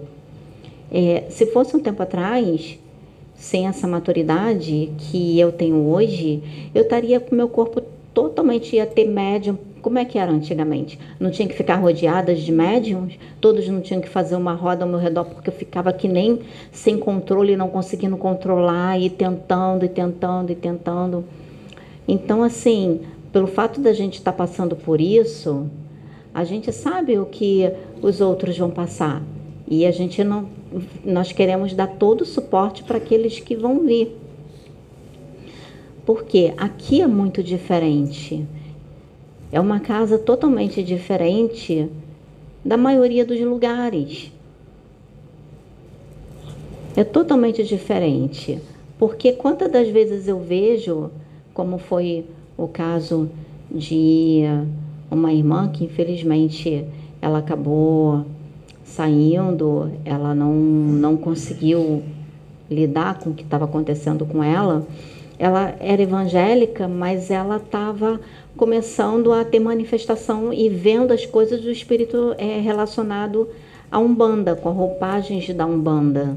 [0.92, 2.78] é, se fosse um tempo atrás,
[3.36, 6.42] sem essa maturidade que eu tenho hoje,
[6.74, 7.82] eu estaria com meu corpo
[8.14, 9.58] totalmente ia ter médium.
[9.82, 10.98] Como é que era antigamente?
[11.20, 13.16] Não tinha que ficar rodeadas de médiums?
[13.42, 16.40] Todos não tinham que fazer uma roda ao meu redor porque eu ficava que nem
[16.72, 21.26] sem controle, não conseguindo controlar e tentando e tentando e tentando.
[22.08, 25.70] Então, assim, pelo fato da gente estar tá passando por isso,
[26.34, 29.22] a gente sabe o que os outros vão passar.
[29.68, 30.48] E a gente não.
[31.04, 34.16] Nós queremos dar todo o suporte para aqueles que vão vir.
[36.06, 38.46] Porque aqui é muito diferente.
[39.52, 41.88] É uma casa totalmente diferente
[42.66, 44.32] da maioria dos lugares.
[46.96, 48.60] É totalmente diferente.
[49.00, 51.10] Porque quantas das vezes eu vejo
[51.54, 52.26] como foi
[52.58, 53.30] o caso
[53.70, 54.44] de
[55.10, 56.86] uma irmã que infelizmente
[57.22, 58.26] ela acabou
[58.84, 62.04] saindo, ela não, não conseguiu
[62.70, 64.86] lidar com o que estava acontecendo com ela.
[65.40, 68.20] Ela era evangélica, mas ela estava
[68.56, 73.48] começando a ter manifestação e vendo as coisas do espírito é, relacionado
[73.92, 76.36] a Umbanda, com roupagens da Umbanda.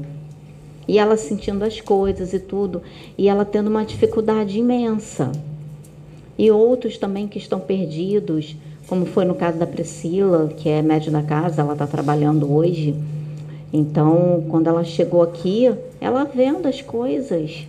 [0.87, 2.81] E ela sentindo as coisas e tudo,
[3.17, 5.31] e ela tendo uma dificuldade imensa.
[6.37, 8.55] E outros também que estão perdidos,
[8.87, 12.95] como foi no caso da Priscila, que é médium da casa, ela está trabalhando hoje.
[13.73, 15.69] Então, quando ela chegou aqui,
[15.99, 17.67] ela vendo as coisas,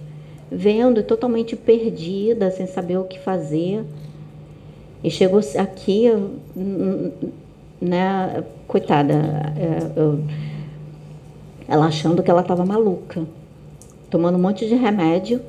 [0.50, 3.84] vendo totalmente perdida, sem saber o que fazer.
[5.02, 6.10] E chegou aqui,
[7.80, 10.20] né, coitada, é, eu,
[11.68, 13.24] ela achando que ela estava maluca,
[14.10, 15.42] tomando um monte de remédio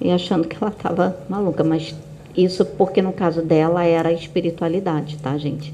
[0.00, 1.94] e achando que ela estava maluca, mas
[2.36, 5.72] isso porque no caso dela era a espiritualidade, tá, gente?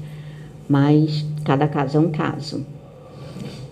[0.67, 2.63] Mas cada caso é um caso.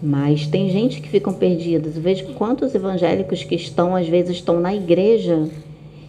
[0.02, 1.96] Mas tem gente que ficam perdidas.
[1.96, 5.48] Eu vejo quantos evangélicos que estão, às vezes, estão na igreja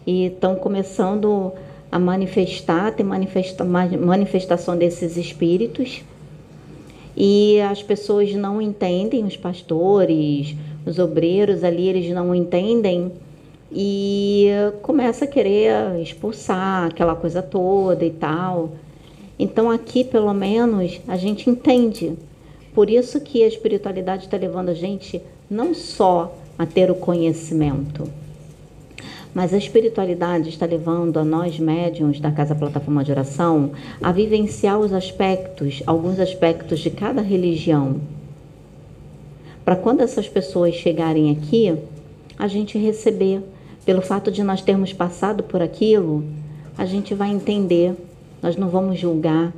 [0.07, 1.53] e estão começando
[1.91, 6.03] a manifestar, tem manifesta, manifestação desses espíritos
[7.21, 10.55] e as pessoas não entendem, os pastores,
[10.87, 13.11] os obreiros ali, eles não entendem
[13.73, 14.47] e
[14.83, 18.71] começa a querer expulsar aquela coisa toda e tal.
[19.37, 22.13] Então aqui, pelo menos, a gente entende.
[22.73, 28.09] Por isso que a espiritualidade está levando a gente não só a ter o conhecimento,
[29.39, 33.71] mas a espiritualidade está levando a nós médiums da Casa Plataforma de Oração
[34.03, 38.01] a vivenciar os aspectos, alguns aspectos de cada religião.
[39.65, 41.73] Para quando essas pessoas chegarem aqui,
[42.37, 43.41] a gente receber,
[43.87, 46.25] pelo fato de nós termos passado por aquilo,
[46.77, 47.95] a gente vai entender,
[48.43, 49.53] nós não vamos julgar.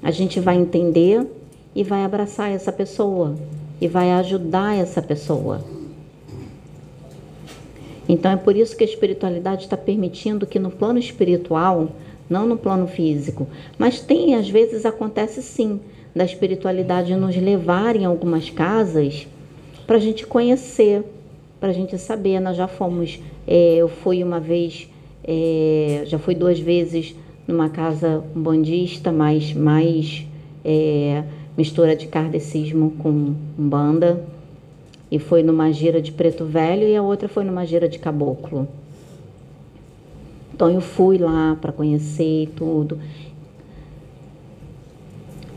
[0.00, 1.26] A gente vai entender
[1.74, 3.34] e vai abraçar essa pessoa
[3.80, 5.79] e vai ajudar essa pessoa.
[8.10, 11.90] Então é por isso que a espiritualidade está permitindo que no plano espiritual,
[12.28, 13.46] não no plano físico,
[13.78, 15.78] mas tem às vezes acontece sim
[16.12, 19.28] da espiritualidade nos levar em algumas casas
[19.86, 21.04] para a gente conhecer,
[21.60, 22.40] para a gente saber.
[22.40, 24.88] Nós já fomos, é, eu fui uma vez,
[25.22, 27.14] é, já fui duas vezes
[27.46, 30.26] numa casa bandista, mais mais
[30.64, 31.22] é,
[31.56, 34.20] mistura de kardecismo com umbanda
[35.10, 38.68] e foi numa gira de preto velho e a outra foi numa gira de caboclo.
[40.54, 42.98] Então eu fui lá para conhecer tudo.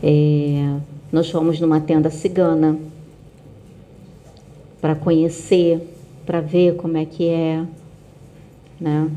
[0.02, 0.76] É,
[1.12, 2.78] nós fomos numa tenda cigana
[4.80, 5.80] para conhecer,
[6.26, 7.64] para ver como é que é,
[8.80, 9.10] né?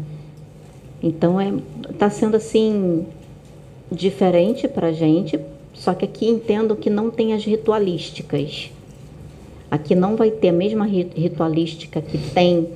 [1.02, 1.54] Então é
[1.90, 3.06] está sendo assim
[3.92, 5.40] diferente para gente,
[5.74, 8.72] só que aqui entendo que não tem as ritualísticas.
[9.70, 12.68] Aqui não vai ter a mesma ritualística que tem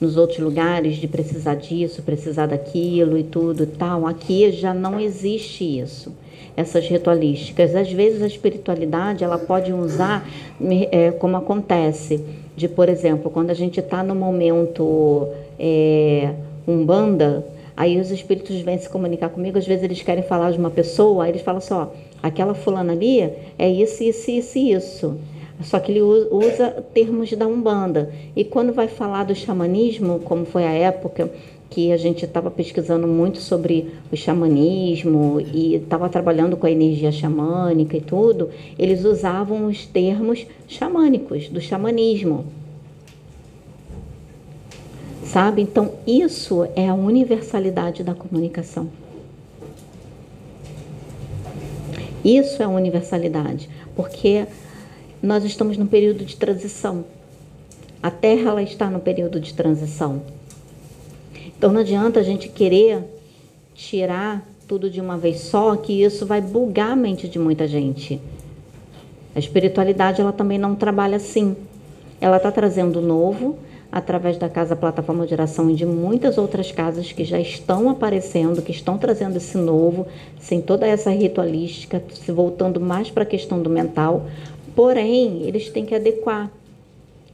[0.00, 4.06] nos outros lugares de precisar disso, precisar daquilo e tudo e tal.
[4.06, 6.14] Aqui já não existe isso,
[6.56, 7.74] essas ritualísticas.
[7.74, 10.28] Às vezes a espiritualidade ela pode usar,
[10.92, 12.22] é, como acontece,
[12.56, 15.28] de por exemplo, quando a gente está no momento
[15.58, 16.32] é,
[16.66, 17.44] umbanda,
[17.76, 21.24] aí os espíritos vêm se comunicar comigo, às vezes eles querem falar de uma pessoa,
[21.24, 21.88] aí eles falam assim, ó,
[22.22, 23.20] aquela fulana ali
[23.58, 25.18] é isso, isso, isso, isso.
[25.62, 28.12] Só que ele usa termos da Umbanda.
[28.34, 31.30] E quando vai falar do xamanismo, como foi a época
[31.70, 37.10] que a gente estava pesquisando muito sobre o xamanismo e estava trabalhando com a energia
[37.10, 42.46] xamânica e tudo, eles usavam os termos xamânicos, do xamanismo.
[45.24, 45.60] Sabe?
[45.62, 48.88] Então, isso é a universalidade da comunicação.
[52.24, 54.46] Isso é a universalidade, porque
[55.26, 57.04] nós estamos num período de transição.
[58.02, 60.22] A Terra ela está no período de transição.
[61.58, 63.02] Então não adianta a gente querer
[63.74, 68.20] tirar tudo de uma vez só, que isso vai bugar a mente de muita gente.
[69.34, 71.56] A espiritualidade ela também não trabalha assim.
[72.20, 73.58] Ela está trazendo novo
[73.90, 78.60] através da casa plataforma de oração e de muitas outras casas que já estão aparecendo,
[78.60, 80.06] que estão trazendo esse novo,
[80.40, 84.26] sem toda essa ritualística, se voltando mais para a questão do mental,
[84.76, 86.50] Porém, eles têm que adequar,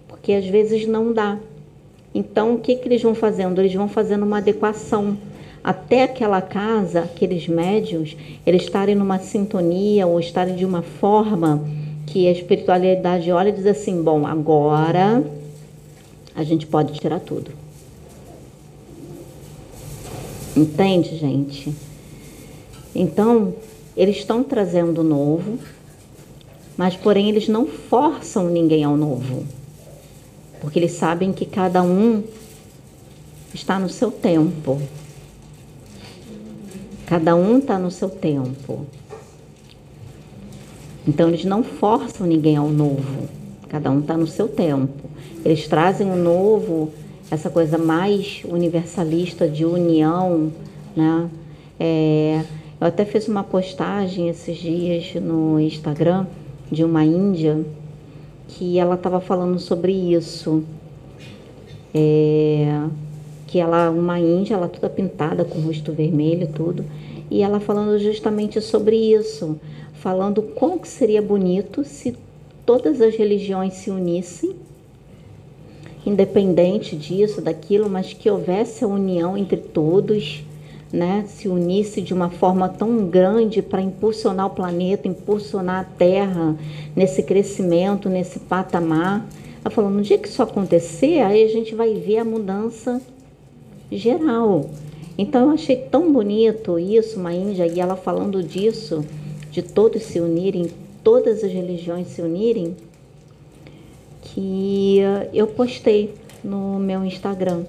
[0.08, 1.38] porque às vezes não dá.
[2.14, 3.60] Então, o que, que eles vão fazendo?
[3.60, 5.18] Eles vão fazendo uma adequação
[5.62, 8.16] até aquela casa, aqueles médios,
[8.46, 11.64] eles estarem numa sintonia ou estarem de uma forma
[12.06, 15.22] que a espiritualidade olha e diz assim: bom, agora
[16.34, 17.50] a gente pode tirar tudo.
[20.56, 21.72] Entende, gente?
[22.94, 23.54] Então,
[23.96, 25.58] eles estão trazendo novo,
[26.76, 29.46] mas porém eles não forçam ninguém ao novo,
[30.60, 32.22] porque eles sabem que cada um
[33.54, 34.80] está no seu tempo.
[37.06, 38.86] Cada um está no seu tempo.
[41.06, 43.28] Então eles não forçam ninguém ao novo.
[43.68, 45.10] Cada um está no seu tempo.
[45.44, 46.92] Eles trazem o novo,
[47.30, 50.52] essa coisa mais universalista de união,
[50.94, 51.28] né?
[51.78, 52.44] É,
[52.80, 56.26] eu até fiz uma postagem esses dias no Instagram
[56.72, 57.64] de uma índia
[58.48, 60.64] que ela estava falando sobre isso.
[61.94, 62.88] É,
[63.52, 66.86] que ela, uma índia, ela toda pintada com o rosto vermelho tudo,
[67.30, 69.60] e ela falando justamente sobre isso,
[69.92, 72.16] falando como que seria bonito se
[72.64, 74.56] todas as religiões se unissem,
[76.06, 80.42] independente disso, daquilo, mas que houvesse a união entre todos,
[80.92, 86.54] né, se unisse de uma forma tão grande para impulsionar o planeta, impulsionar a Terra
[86.94, 89.26] nesse crescimento, nesse patamar.
[89.64, 93.00] Ela falou, no dia que isso acontecer, aí a gente vai ver a mudança
[93.90, 94.68] geral.
[95.16, 99.04] Então eu achei tão bonito isso, uma Índia, e ela falando disso,
[99.50, 100.70] de todos se unirem,
[101.02, 102.76] todas as religiões se unirem,
[104.20, 104.98] que
[105.32, 106.14] eu postei
[106.44, 107.64] no meu Instagram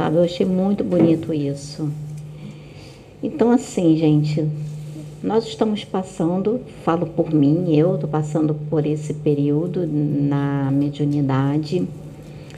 [0.00, 0.16] sabe?
[0.16, 1.90] Eu achei muito bonito isso.
[3.22, 4.48] Então, assim, gente,
[5.22, 11.86] nós estamos passando, falo por mim, eu estou passando por esse período na mediunidade.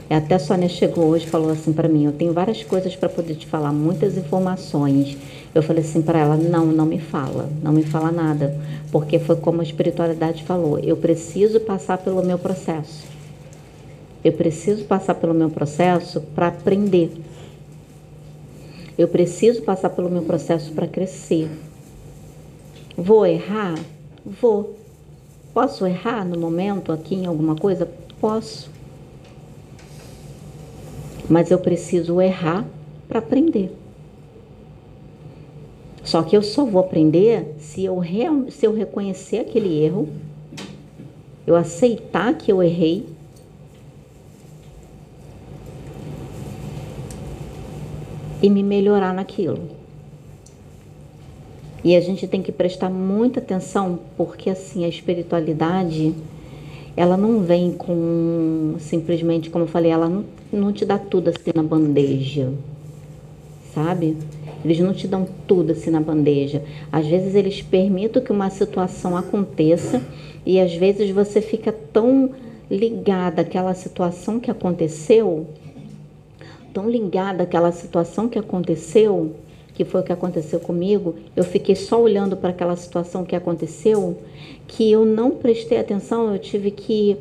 [0.09, 3.09] Até a Sônia chegou hoje e falou assim para mim: Eu tenho várias coisas para
[3.09, 5.17] poder te falar, muitas informações.
[5.53, 8.57] Eu falei assim para ela: Não, não me fala, não me fala nada,
[8.89, 13.12] porque foi como a espiritualidade falou: Eu preciso passar pelo meu processo.
[14.23, 17.11] Eu preciso passar pelo meu processo para aprender.
[18.97, 21.49] Eu preciso passar pelo meu processo para crescer.
[22.95, 23.77] Vou errar?
[24.25, 24.77] Vou.
[25.53, 27.89] Posso errar no momento aqui em alguma coisa?
[28.21, 28.71] Posso.
[31.29, 32.65] Mas eu preciso errar
[33.07, 33.75] para aprender.
[36.03, 38.01] Só que eu só vou aprender se eu,
[38.49, 40.07] se eu reconhecer aquele erro,
[41.47, 43.12] eu aceitar que eu errei
[48.43, 49.69] e me melhorar naquilo.
[51.81, 56.13] E a gente tem que prestar muita atenção, porque assim, a espiritualidade,
[56.95, 61.51] ela não vem com simplesmente, como eu falei, ela não, não te dá tudo assim
[61.55, 62.51] na bandeja,
[63.73, 64.17] sabe?
[64.63, 66.63] Eles não te dão tudo assim na bandeja.
[66.91, 70.01] Às vezes eles permitem que uma situação aconteça
[70.45, 72.31] e às vezes você fica tão
[72.69, 75.47] ligada àquela situação que aconteceu
[76.73, 79.35] tão ligada àquela situação que aconteceu
[79.73, 84.17] que foi o que aconteceu comigo, eu fiquei só olhando para aquela situação que aconteceu,
[84.67, 87.17] que eu não prestei atenção, eu tive que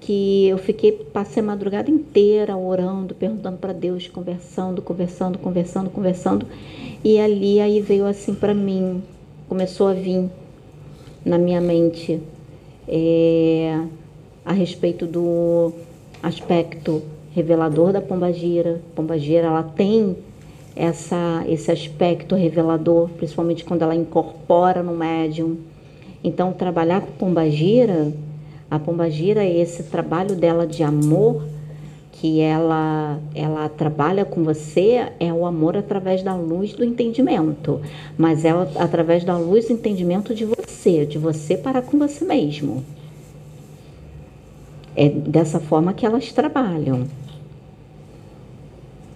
[0.00, 6.46] que eu fiquei passei a madrugada inteira orando, perguntando para Deus, conversando, conversando, conversando, conversando,
[7.04, 9.02] e ali aí veio assim para mim,
[9.46, 10.30] começou a vir
[11.22, 12.18] na minha mente
[12.88, 13.78] é,
[14.42, 15.74] a respeito do
[16.22, 18.80] aspecto revelador da pombagira.
[18.94, 20.16] Pombagira ela tem
[20.74, 25.56] essa, esse aspecto revelador, principalmente quando ela incorpora no médium.
[26.22, 28.12] Então, trabalhar com pombagira,
[28.70, 31.42] a pombagira é esse trabalho dela de amor
[32.12, 37.80] que ela ela trabalha com você é o amor através da luz do entendimento,
[38.18, 42.84] mas é através da luz do entendimento de você, de você para com você mesmo.
[44.96, 47.06] É dessa forma que elas trabalham.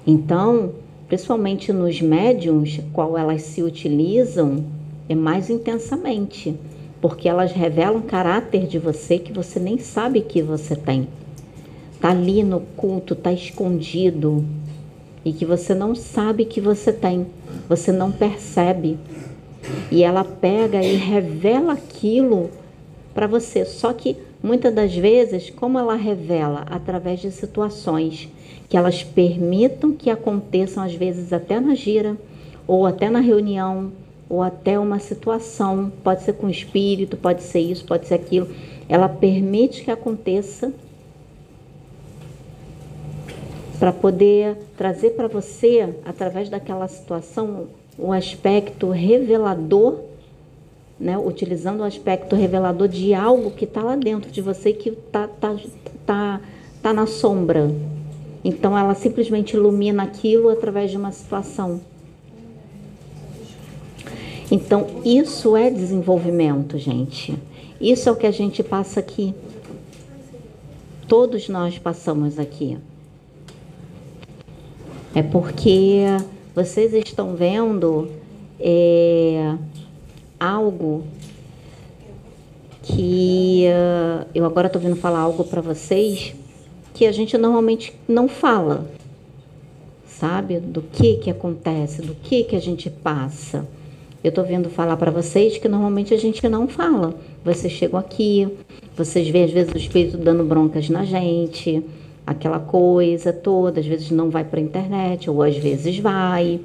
[0.06, 0.72] Então,
[1.08, 4.64] principalmente nos médiums, qual elas se utilizam,
[5.08, 6.54] é mais intensamente,
[7.00, 11.08] porque elas revelam caráter de você que você nem sabe que você tem.
[12.00, 14.44] Tá ali no culto, tá escondido
[15.24, 17.26] e que você não sabe que você tem,
[17.68, 18.98] você não percebe.
[19.90, 22.50] E ela pega e revela aquilo
[23.14, 23.64] para você.
[23.64, 28.28] Só que muitas das vezes, como ela revela através de situações
[28.68, 32.14] que elas permitam que aconteçam, às vezes até na gira,
[32.66, 33.90] ou até na reunião,
[34.28, 38.48] ou até uma situação, pode ser com espírito, pode ser isso, pode ser aquilo.
[38.86, 40.72] Ela permite que aconteça
[43.78, 47.68] para poder trazer para você, através daquela situação,
[47.98, 50.00] o aspecto revelador,
[50.98, 51.18] né?
[51.18, 55.56] utilizando o aspecto revelador de algo que está lá dentro de você que está tá,
[56.06, 56.40] tá,
[56.82, 57.70] tá na sombra,
[58.44, 61.80] então ela simplesmente ilumina aquilo através de uma situação.
[64.50, 67.36] Então isso é desenvolvimento, gente.
[67.80, 69.34] Isso é o que a gente passa aqui.
[71.08, 72.78] Todos nós passamos aqui.
[75.14, 76.02] É porque
[76.54, 78.10] vocês estão vendo
[78.60, 79.56] é,
[80.38, 81.04] algo
[82.82, 86.34] que uh, eu agora estou vindo falar algo para vocês
[86.92, 88.86] que a gente normalmente não fala,
[90.06, 90.60] sabe?
[90.60, 93.66] Do que que acontece, do que que a gente passa.
[94.22, 97.14] Eu estou vendo falar para vocês que normalmente a gente não fala.
[97.44, 98.48] Vocês chegam aqui,
[98.96, 101.82] vocês veem às vezes o espírito dando broncas na gente,
[102.26, 106.60] aquela coisa toda, às vezes não vai para a internet, ou às vezes vai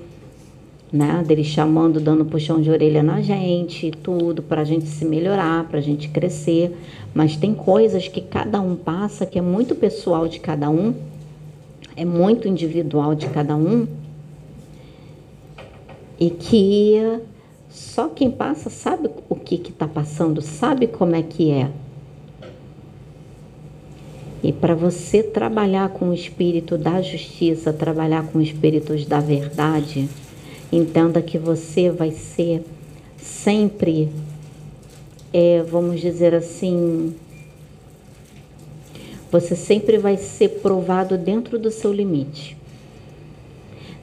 [0.91, 1.23] né?
[1.25, 5.79] Dele chamando, dando puxão de orelha na gente, tudo para a gente se melhorar, para
[5.79, 6.75] a gente crescer.
[7.13, 10.93] Mas tem coisas que cada um passa que é muito pessoal de cada um,
[11.95, 13.87] é muito individual de cada um
[16.19, 16.95] e que
[17.69, 21.69] só quem passa sabe o que está passando, sabe como é que é.
[24.41, 30.09] E para você trabalhar com o espírito da justiça, trabalhar com espíritos da verdade,
[30.71, 32.63] Entenda que você vai ser
[33.17, 34.09] sempre,
[35.33, 37.15] é, vamos dizer assim,
[39.31, 42.55] você sempre vai ser provado dentro do seu limite.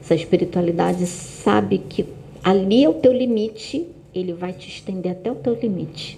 [0.01, 2.05] Essa espiritualidade sabe que
[2.43, 6.17] ali é o teu limite, ele vai te estender até o teu limite.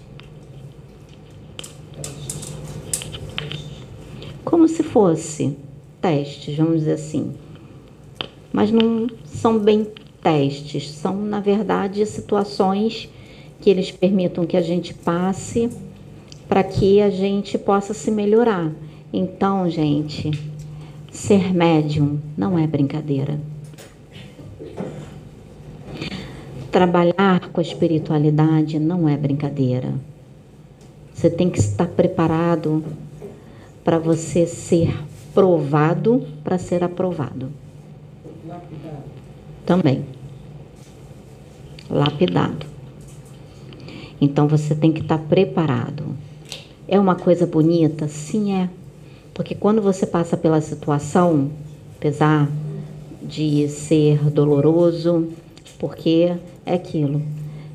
[4.44, 5.56] Como se fosse
[6.00, 7.34] testes, vamos dizer assim.
[8.52, 9.86] Mas não são bem
[10.22, 13.08] testes, são, na verdade, situações
[13.60, 15.70] que eles permitam que a gente passe
[16.48, 18.72] para que a gente possa se melhorar.
[19.12, 20.30] Então, gente,
[21.10, 23.38] ser médium não é brincadeira.
[26.70, 29.94] Trabalhar com a espiritualidade não é brincadeira.
[31.12, 32.84] Você tem que estar preparado
[33.84, 34.94] para você ser
[35.34, 37.50] provado para ser aprovado
[39.70, 40.04] também.
[41.90, 42.66] Lapidado.
[44.20, 46.04] Então você tem que estar preparado.
[46.86, 48.06] É uma coisa bonita?
[48.06, 48.70] Sim, é.
[49.34, 51.50] Porque quando você passa pela situação,
[51.96, 52.48] apesar
[53.22, 55.28] de ser doloroso,
[55.78, 56.34] porque
[56.66, 57.22] é aquilo.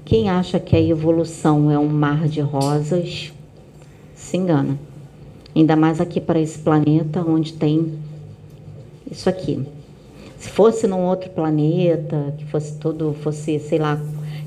[0.04, 3.34] Quem acha que a evolução é um mar de rosas,
[4.16, 4.78] se engana.
[5.56, 7.98] Ainda mais aqui para esse planeta onde tem
[9.10, 9.66] isso aqui.
[10.38, 14.00] Se fosse num outro planeta, que fosse todo, fosse, sei lá,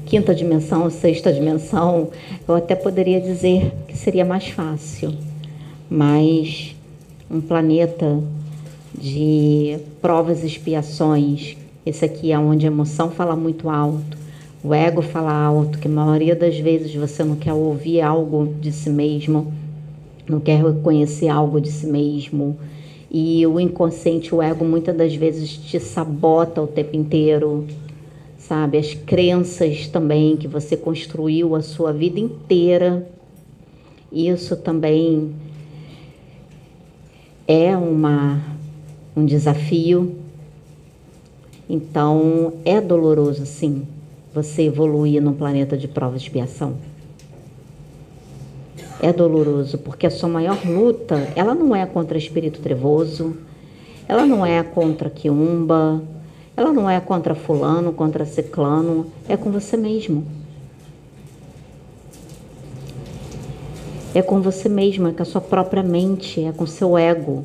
[0.07, 2.11] quinta dimensão, sexta dimensão,
[2.47, 5.14] eu até poderia dizer que seria mais fácil.
[5.91, 6.76] Mas
[7.30, 8.20] um planeta
[8.97, 11.57] de provas e expiações,
[11.89, 14.18] Esse aqui é onde a emoção fala muito alto,
[14.62, 18.70] o ego fala alto, que a maioria das vezes você não quer ouvir algo de
[18.72, 19.51] si mesmo,
[20.28, 22.59] não quer reconhecer algo de si mesmo.
[23.11, 27.67] E o inconsciente, o ego, muitas das vezes te sabota o tempo inteiro,
[28.39, 28.77] sabe?
[28.77, 33.09] As crenças também que você construiu a sua vida inteira.
[34.13, 35.35] Isso também
[37.47, 38.43] é uma,
[39.17, 40.17] um desafio.
[41.69, 43.87] Então, é doloroso, sim,
[44.35, 46.75] você evoluir num planeta de prova e expiação.
[49.01, 53.37] É doloroso, porque a sua maior luta, ela não é contra espírito trevoso,
[54.09, 56.03] ela não é contra quiumba,
[56.57, 60.27] ela não é contra fulano, contra ciclano, é com você mesmo.
[64.13, 67.45] É com você mesmo, é com a sua própria mente, é com seu ego.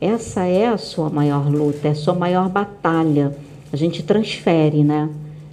[0.00, 3.36] Essa é a sua maior luta, é a sua maior batalha.
[3.70, 5.10] A gente transfere, né?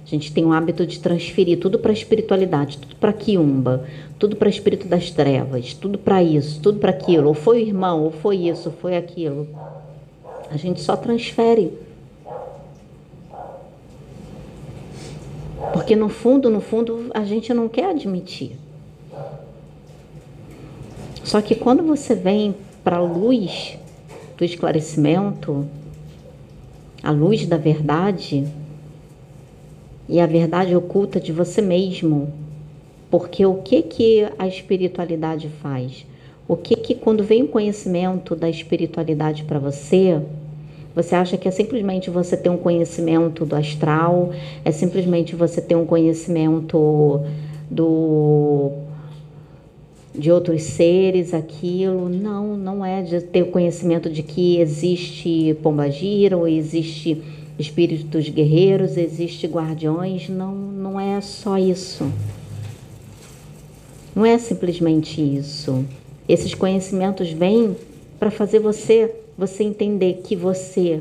[0.08, 3.86] A gente tem o hábito de transferir tudo para a espiritualidade, tudo para quiumba,
[4.18, 7.28] tudo para espírito das trevas, tudo para isso, tudo para aquilo.
[7.28, 9.46] Ou foi o irmão, ou foi isso, ou foi aquilo.
[10.50, 11.74] A gente só transfere.
[15.74, 18.52] Porque no fundo, no fundo, a gente não quer admitir.
[21.22, 23.76] Só que quando você vem para a luz
[24.38, 25.68] do esclarecimento,
[27.02, 28.46] a luz da verdade
[30.08, 32.32] e a verdade oculta de você mesmo,
[33.10, 36.06] porque o que que a espiritualidade faz?
[36.46, 40.20] O que que quando vem o conhecimento da espiritualidade para você,
[40.94, 44.32] você acha que é simplesmente você ter um conhecimento do astral,
[44.64, 47.20] é simplesmente você ter um conhecimento
[47.70, 48.72] do
[50.14, 52.08] de outros seres, aquilo.
[52.08, 57.22] Não, não é de ter o conhecimento de que existe pombagira ou existe
[57.58, 60.28] espíritos guerreiros, existe guardiões.
[60.28, 62.10] Não, não é só isso.
[64.14, 65.84] Não é simplesmente isso.
[66.28, 67.76] Esses conhecimentos vêm
[68.18, 71.00] para fazer você você entender que você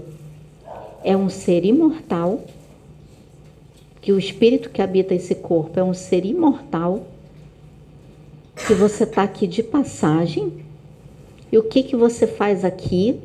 [1.03, 2.45] é um ser imortal,
[3.99, 7.07] que o espírito que habita esse corpo é um ser imortal
[8.55, 10.53] que você está aqui de passagem
[11.51, 13.19] e o que, que você faz aqui,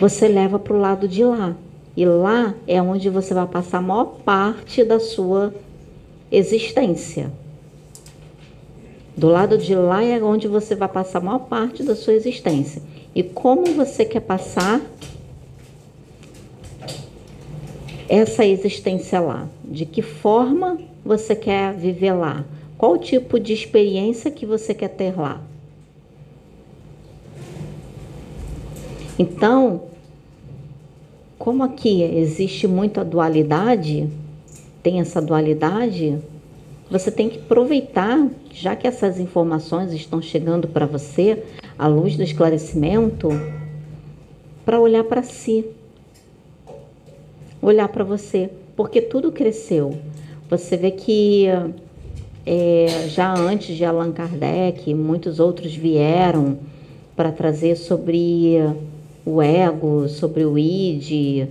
[0.00, 1.56] você leva para o lado de lá.
[1.96, 5.54] E lá é onde você vai passar a maior parte da sua
[6.30, 7.30] existência.
[9.14, 12.82] Do lado de lá é onde você vai passar a maior parte da sua existência.
[13.14, 14.80] E como você quer passar
[18.08, 19.46] essa existência lá?
[19.62, 22.44] De que forma você quer viver lá?
[22.78, 25.42] Qual tipo de experiência que você quer ter lá?
[29.18, 29.82] Então,
[31.38, 34.08] como aqui existe muita dualidade,
[34.82, 36.18] tem essa dualidade,
[36.90, 41.42] você tem que aproveitar, já que essas informações estão chegando para você,
[41.78, 43.28] à luz do esclarecimento,
[44.64, 45.64] para olhar para si,
[47.60, 49.98] olhar para você, porque tudo cresceu.
[50.48, 51.46] Você vê que
[52.44, 56.58] é, já antes de Allan Kardec, muitos outros vieram
[57.16, 58.58] para trazer sobre
[59.24, 61.48] o ego, sobre o id,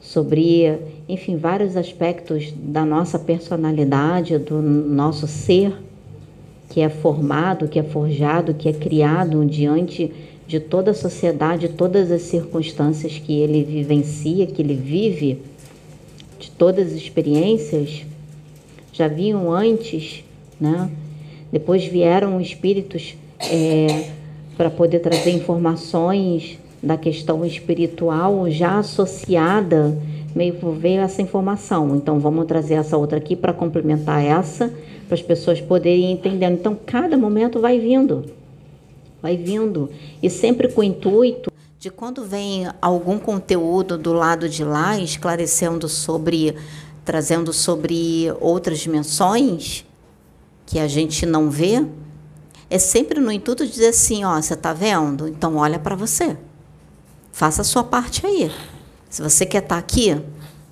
[0.00, 5.72] sobre, enfim, vários aspectos da nossa personalidade, do nosso ser,
[6.70, 10.12] que é formado, que é forjado, que é criado diante
[10.46, 15.42] de toda a sociedade, todas as circunstâncias que ele vivencia, que ele vive,
[16.38, 18.04] de todas as experiências,
[18.92, 20.24] já vinham antes
[20.60, 20.90] né?
[21.52, 24.10] Depois vieram espíritos é,
[24.56, 29.96] para poder trazer informações da questão espiritual já associada,
[30.34, 31.96] meio veio essa informação.
[31.96, 34.72] Então vamos trazer essa outra aqui para complementar essa,
[35.06, 36.46] para as pessoas poderem entender.
[36.46, 38.24] Então cada momento vai vindo,
[39.22, 39.90] vai vindo
[40.22, 45.88] e sempre com o intuito de quando vem algum conteúdo do lado de lá esclarecendo
[45.88, 46.56] sobre,
[47.04, 49.84] trazendo sobre outras dimensões,
[50.66, 51.86] que a gente não vê,
[52.68, 55.28] é sempre no intuito de dizer assim, ó, você está vendo?
[55.28, 56.36] Então olha para você.
[57.36, 58.50] Faça a sua parte aí.
[59.10, 60.18] Se você quer estar tá aqui,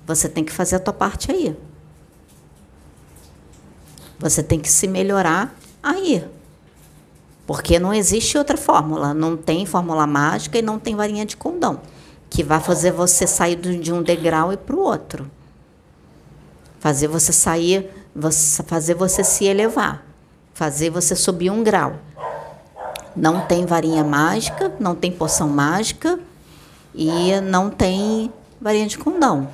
[0.03, 1.55] você tem que fazer a tua parte aí.
[4.17, 6.27] Você tem que se melhorar aí.
[7.45, 9.13] Porque não existe outra fórmula.
[9.13, 11.81] Não tem fórmula mágica e não tem varinha de condão
[12.31, 15.29] que vai fazer você sair de um degrau e para o outro.
[16.79, 17.91] Fazer você sair
[18.65, 20.03] fazer você se elevar,
[20.51, 21.99] fazer você subir um grau.
[23.15, 26.19] Não tem varinha mágica, não tem poção mágica
[26.95, 29.49] e não tem varinha de condão.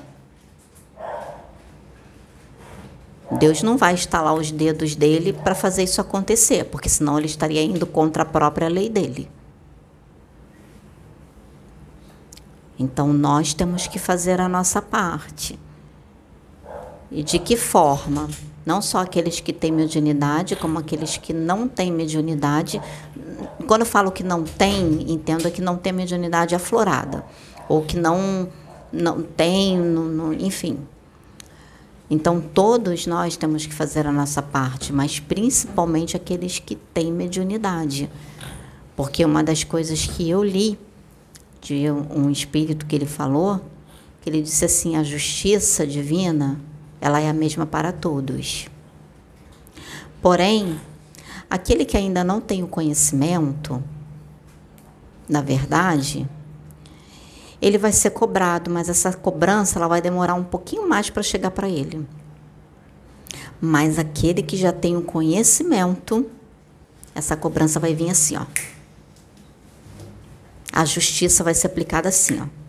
[3.31, 7.63] Deus não vai estalar os dedos dele para fazer isso acontecer, porque senão ele estaria
[7.63, 9.29] indo contra a própria lei dele.
[12.77, 15.57] Então nós temos que fazer a nossa parte.
[17.09, 18.27] E de que forma?
[18.65, 22.81] Não só aqueles que têm mediunidade, como aqueles que não têm mediunidade.
[23.67, 27.25] Quando eu falo que não tem, entendo que não tem mediunidade aflorada.
[27.67, 28.47] Ou que não,
[28.91, 30.77] não tem, não, enfim.
[32.09, 38.09] Então, todos nós temos que fazer a nossa parte, mas principalmente aqueles que têm mediunidade.
[38.95, 40.77] Porque uma das coisas que eu li
[41.61, 43.61] de um espírito que ele falou,
[44.19, 46.59] que ele disse assim: a justiça divina,
[47.01, 48.69] ela é a mesma para todos.
[50.21, 50.79] Porém,
[51.49, 53.83] aquele que ainda não tem o conhecimento,
[55.27, 56.29] na verdade,
[57.61, 61.51] ele vai ser cobrado, mas essa cobrança ela vai demorar um pouquinho mais para chegar
[61.51, 62.07] para ele.
[63.59, 66.25] Mas aquele que já tem o conhecimento,
[67.13, 68.45] essa cobrança vai vir assim, ó
[70.71, 72.60] a justiça vai ser aplicada assim, ó.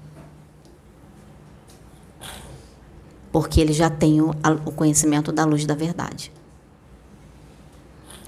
[3.33, 4.31] Porque ele já tem o,
[4.65, 6.31] o conhecimento da luz da verdade.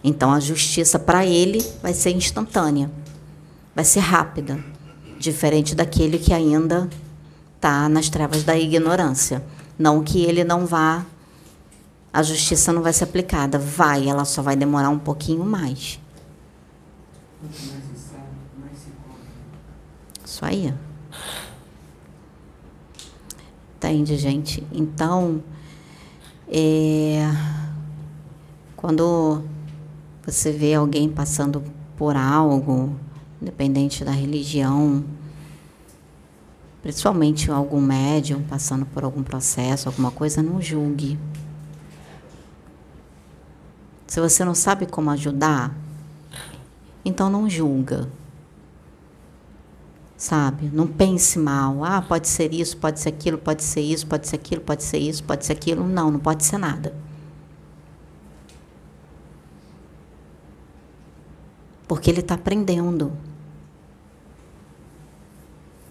[0.02, 2.90] Então a justiça para ele vai ser instantânea,
[3.74, 4.58] vai ser rápida,
[5.18, 6.88] diferente daquele que ainda
[7.56, 9.42] está nas trevas da ignorância.
[9.78, 11.04] Não que ele não vá,
[12.12, 15.98] a justiça não vai ser aplicada, vai, ela só vai demorar um pouquinho mais.
[20.24, 20.72] Isso aí.
[23.84, 24.66] Entende, gente?
[24.72, 25.42] Então,
[26.48, 27.20] é,
[28.74, 29.42] quando
[30.24, 31.62] você vê alguém passando
[31.94, 32.96] por algo,
[33.42, 35.04] independente da religião,
[36.80, 41.18] principalmente algum médium passando por algum processo, alguma coisa, não julgue.
[44.06, 45.76] Se você não sabe como ajudar,
[47.04, 48.08] então não julga
[50.16, 50.70] sabe?
[50.72, 51.84] Não pense mal.
[51.84, 54.98] Ah, pode ser isso, pode ser aquilo, pode ser isso, pode ser aquilo, pode ser
[54.98, 55.86] isso, pode ser aquilo.
[55.86, 56.94] Não, não pode ser nada.
[61.86, 63.12] Porque ele está aprendendo.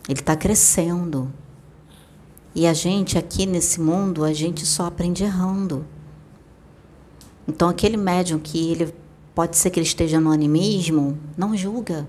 [0.08, 1.32] Ele está crescendo.
[2.56, 5.86] E a gente aqui nesse mundo, a gente só aprende errando.
[7.48, 8.94] Então aquele médium que ele
[9.34, 12.08] pode ser que ele esteja no animismo, não julga.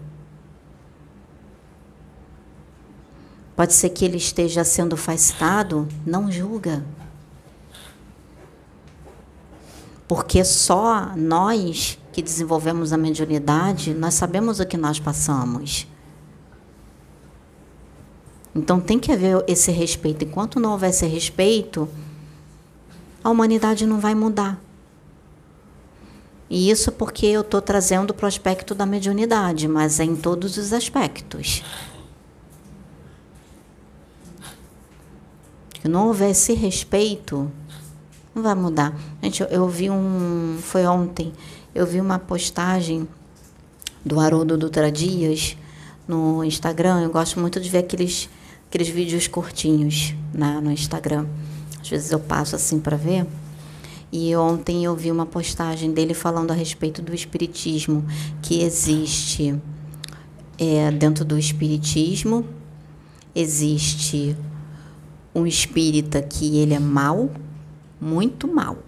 [3.57, 6.85] Pode ser que ele esteja sendo afastado, não julga.
[10.09, 15.87] Porque só nós que desenvolvemos a mediunidade, nós sabemos o que nós passamos.
[18.55, 20.25] Então tem que haver esse respeito.
[20.25, 21.89] Enquanto não houver esse respeito,
[23.23, 24.61] a humanidade não vai mudar.
[26.49, 30.73] E isso porque eu estou trazendo o prospecto da mediunidade, mas é em todos os
[30.73, 31.65] aspectos.
[35.85, 37.53] Que não houvesse respeito,
[38.35, 38.99] não vai mudar.
[39.23, 40.57] Gente, eu, eu vi um.
[40.59, 41.31] Foi ontem,
[41.75, 43.07] eu vi uma postagem
[44.03, 45.59] do Haroldo Dutra Dias
[46.09, 47.03] no Instagram.
[47.03, 48.31] Eu gosto muito de ver aqueles,
[48.67, 51.27] aqueles vídeos curtinhos na, no Instagram.
[51.83, 53.27] Às vezes eu passo assim para ver.
[54.11, 58.07] E ontem eu vi uma postagem dele falando a respeito do espiritismo,
[58.41, 59.55] que existe
[60.59, 62.43] é, dentro do espiritismo,
[63.35, 64.35] existe
[65.35, 67.31] um espírita que ele é mau,
[68.01, 68.79] muito mau.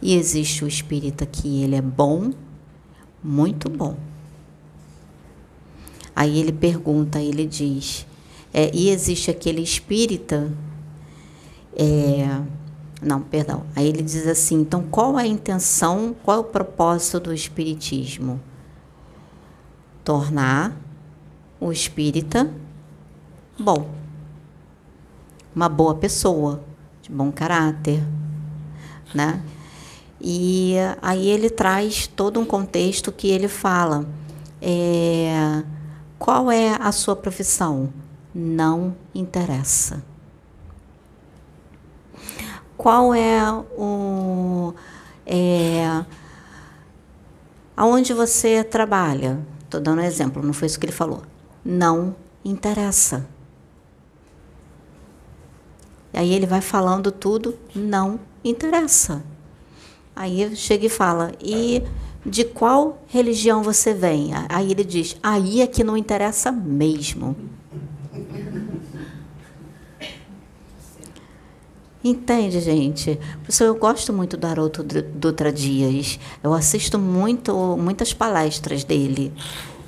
[0.00, 2.32] E existe o espírita que ele é bom,
[3.22, 3.96] muito bom.
[6.16, 8.06] Aí ele pergunta, ele diz,
[8.52, 10.52] é, e existe aquele espírita,
[11.76, 12.40] é,
[13.00, 13.64] não, perdão.
[13.76, 18.40] Aí ele diz assim, então qual é a intenção, qual é o propósito do espiritismo?
[20.04, 20.76] Tornar
[21.60, 22.52] o espírita
[23.58, 24.01] bom
[25.54, 26.62] uma boa pessoa,
[27.02, 28.02] de bom caráter,
[29.14, 29.42] né?
[30.20, 34.06] E aí ele traz todo um contexto que ele fala.
[34.60, 35.64] É,
[36.18, 37.92] qual é a sua profissão?
[38.32, 40.02] Não interessa.
[42.76, 43.42] Qual é
[43.76, 44.72] o.
[45.26, 46.04] É,
[47.76, 49.40] aonde você trabalha?
[49.64, 51.22] Estou dando um exemplo, não foi isso que ele falou.
[51.64, 53.26] Não interessa.
[56.12, 59.22] Aí ele vai falando tudo, não interessa.
[60.14, 61.82] Aí chega e fala, e
[62.24, 64.30] de qual religião você vem?
[64.48, 67.34] Aí ele diz, aí é que não interessa mesmo.
[72.04, 73.16] Entende, gente?
[73.42, 76.18] Por isso eu gosto muito do Haroldo Dutra Dias.
[76.42, 79.32] Eu assisto muito, muitas palestras dele.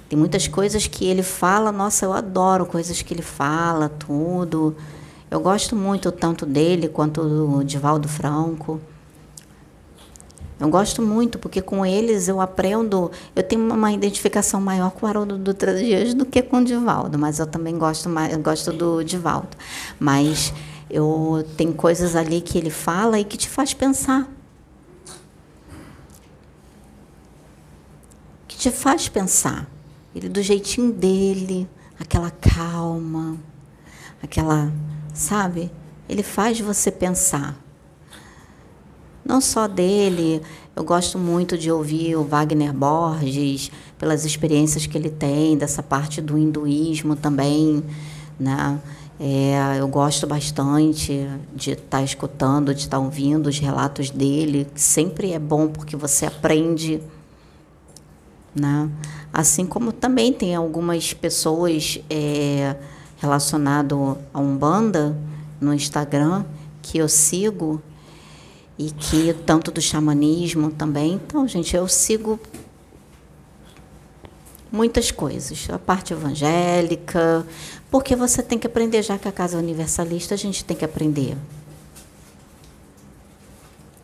[0.09, 4.77] Tem muitas coisas que ele fala, nossa, eu adoro coisas que ele fala, tudo.
[5.35, 8.80] Eu gosto muito tanto dele quanto do Divaldo Franco.
[10.61, 15.09] Eu gosto muito, porque com eles eu aprendo, eu tenho uma identificação maior com o
[15.09, 19.03] Haroldo Dutra Dias do que com o Divaldo, mas eu também gosto mais, gosto do
[19.03, 19.57] Divaldo.
[19.99, 20.55] Mas
[20.89, 24.30] eu tem coisas ali que ele fala e que te faz pensar.
[28.47, 29.66] Que te faz pensar.
[30.14, 31.68] Ele do jeitinho dele,
[31.99, 33.37] aquela calma,
[34.22, 34.72] aquela,
[35.15, 35.71] sabe?
[36.09, 37.59] Ele faz você pensar.
[39.25, 40.43] Não só dele,
[40.77, 46.21] eu gosto muito de ouvir o Wagner Borges, pelas experiências que ele tem, dessa parte
[46.21, 47.83] do hinduísmo também,
[48.39, 48.79] né?
[49.19, 54.67] É, eu gosto bastante de estar tá escutando, de estar tá ouvindo os relatos dele,
[54.75, 57.01] que sempre é bom porque você aprende.
[58.55, 58.91] Né?
[59.33, 62.77] Assim como também tem algumas pessoas é,
[63.25, 63.99] relacionadas
[64.33, 65.16] a Umbanda
[65.61, 66.45] no Instagram
[66.83, 67.83] que eu sigo
[68.79, 71.14] e que tanto do xamanismo também.
[71.14, 72.39] Então, gente, eu sigo
[74.70, 77.47] muitas coisas, a parte evangélica,
[77.91, 80.85] porque você tem que aprender, já que a casa é universalista, a gente tem que
[80.85, 81.37] aprender.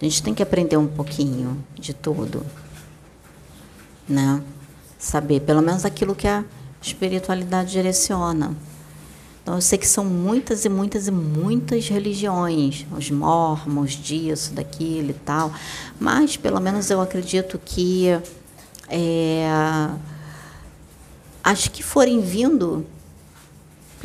[0.01, 2.47] A gente tem que aprender um pouquinho de tudo.
[4.09, 4.43] Né?
[4.99, 6.45] Saber, pelo menos aquilo que a
[6.81, 8.57] espiritualidade direciona.
[9.43, 15.11] Então, eu sei que são muitas e muitas e muitas religiões, os mormons, disso, daquilo
[15.11, 15.53] e tal,
[15.99, 18.09] mas pelo menos eu acredito que
[18.89, 19.49] é,
[21.43, 22.87] as que forem vindo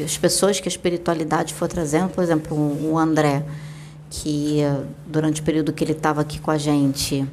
[0.03, 3.45] as pessoas que a espiritualidade for trazendo, por exemplo, o André,
[4.09, 4.59] que
[5.07, 7.25] durante o período que ele estava aqui com a gente,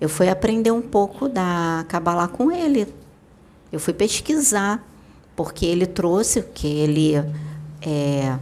[0.00, 2.92] eu fui aprender um pouco da Kabbalah com ele.
[3.70, 4.86] Eu fui pesquisar,
[5.34, 7.16] porque ele trouxe, que ele
[7.80, 8.38] é,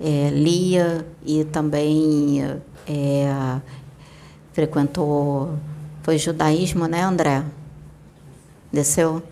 [0.00, 2.42] é, lia e também
[2.86, 3.60] é,
[4.52, 5.58] frequentou.
[6.02, 7.44] Foi judaísmo, né, André?
[8.72, 9.22] Desceu?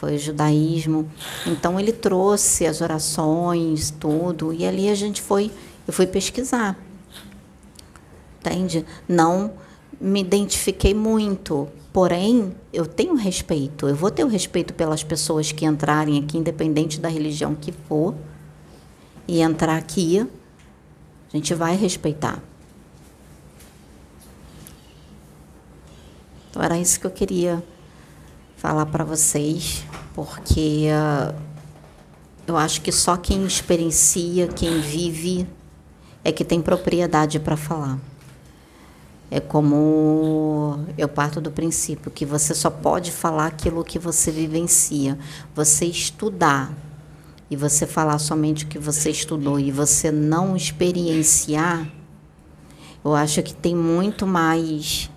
[0.00, 1.06] foi o judaísmo.
[1.46, 5.50] Então ele trouxe as orações, tudo, e ali a gente foi,
[5.86, 6.74] eu fui pesquisar.
[8.38, 8.86] Entende?
[9.06, 9.52] Não
[10.00, 13.88] me identifiquei muito, porém eu tenho respeito.
[13.88, 18.14] Eu vou ter o respeito pelas pessoas que entrarem aqui, independente da religião que for,
[19.26, 22.42] e entrar aqui, a gente vai respeitar.
[26.50, 27.62] Então era isso que eu queria
[28.56, 29.84] falar para vocês,
[30.14, 31.34] porque uh,
[32.46, 35.46] eu acho que só quem experiencia, quem vive,
[36.24, 37.98] é que tem propriedade para falar.
[39.30, 45.16] É como eu parto do princípio que você só pode falar aquilo que você vivencia.
[45.54, 46.74] Você estudar
[47.48, 51.88] e você falar somente o que você estudou e você não experienciar,
[53.04, 55.10] eu acho que tem muito mais,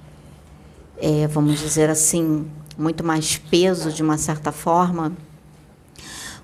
[0.98, 2.48] é, vamos dizer assim,
[2.78, 5.12] muito mais peso de uma certa forma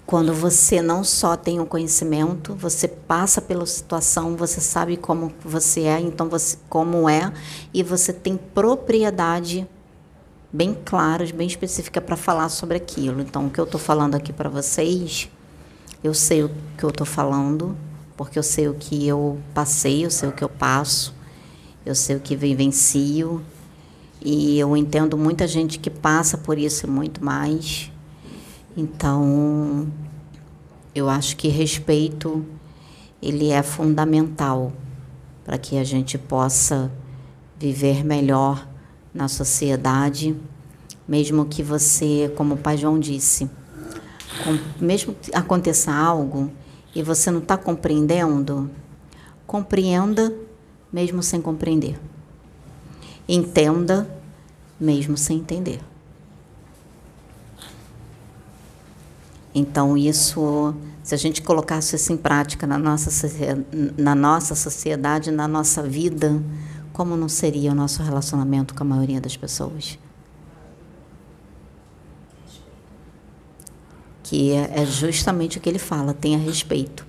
[0.09, 5.81] quando você não só tem o conhecimento, você passa pela situação, você sabe como você
[5.81, 7.31] é, então você como é
[7.71, 9.67] e você tem propriedade
[10.51, 13.21] bem clara, bem específica para falar sobre aquilo.
[13.21, 15.29] Então, o que eu estou falando aqui para vocês,
[16.03, 17.77] eu sei o que eu estou falando,
[18.17, 21.13] porque eu sei o que eu passei, eu sei o que eu passo,
[21.85, 23.43] eu sei o que vivencio,
[24.19, 27.91] e eu entendo muita gente que passa por isso e muito mais.
[28.75, 29.87] Então,
[30.93, 32.45] eu acho que respeito
[33.21, 34.71] ele é fundamental
[35.43, 36.91] para que a gente possa
[37.57, 38.67] viver melhor
[39.13, 40.35] na sociedade,
[41.07, 43.49] mesmo que você, como o Pai João disse,
[44.43, 46.51] com, mesmo que aconteça algo
[46.95, 48.69] e você não está compreendendo,
[49.45, 50.33] compreenda
[50.91, 51.99] mesmo sem compreender.
[53.27, 54.09] Entenda,
[54.79, 55.79] mesmo sem entender.
[59.59, 63.09] Então, isso, se a gente colocasse isso em prática na nossa,
[63.97, 66.41] na nossa sociedade, na nossa vida,
[66.93, 69.99] como não seria o nosso relacionamento com a maioria das pessoas?
[74.23, 77.05] Que é, é justamente o que ele fala: tenha respeito.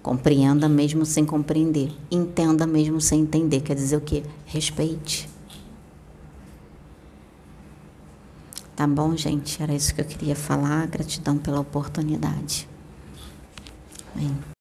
[0.00, 1.92] Compreenda mesmo sem compreender.
[2.10, 3.60] Entenda mesmo sem entender.
[3.60, 4.22] Quer dizer o quê?
[4.46, 5.31] Respeite.
[8.74, 9.62] Tá bom, gente?
[9.62, 10.86] Era isso que eu queria falar.
[10.86, 12.68] Gratidão pela oportunidade.
[14.14, 14.51] Amém.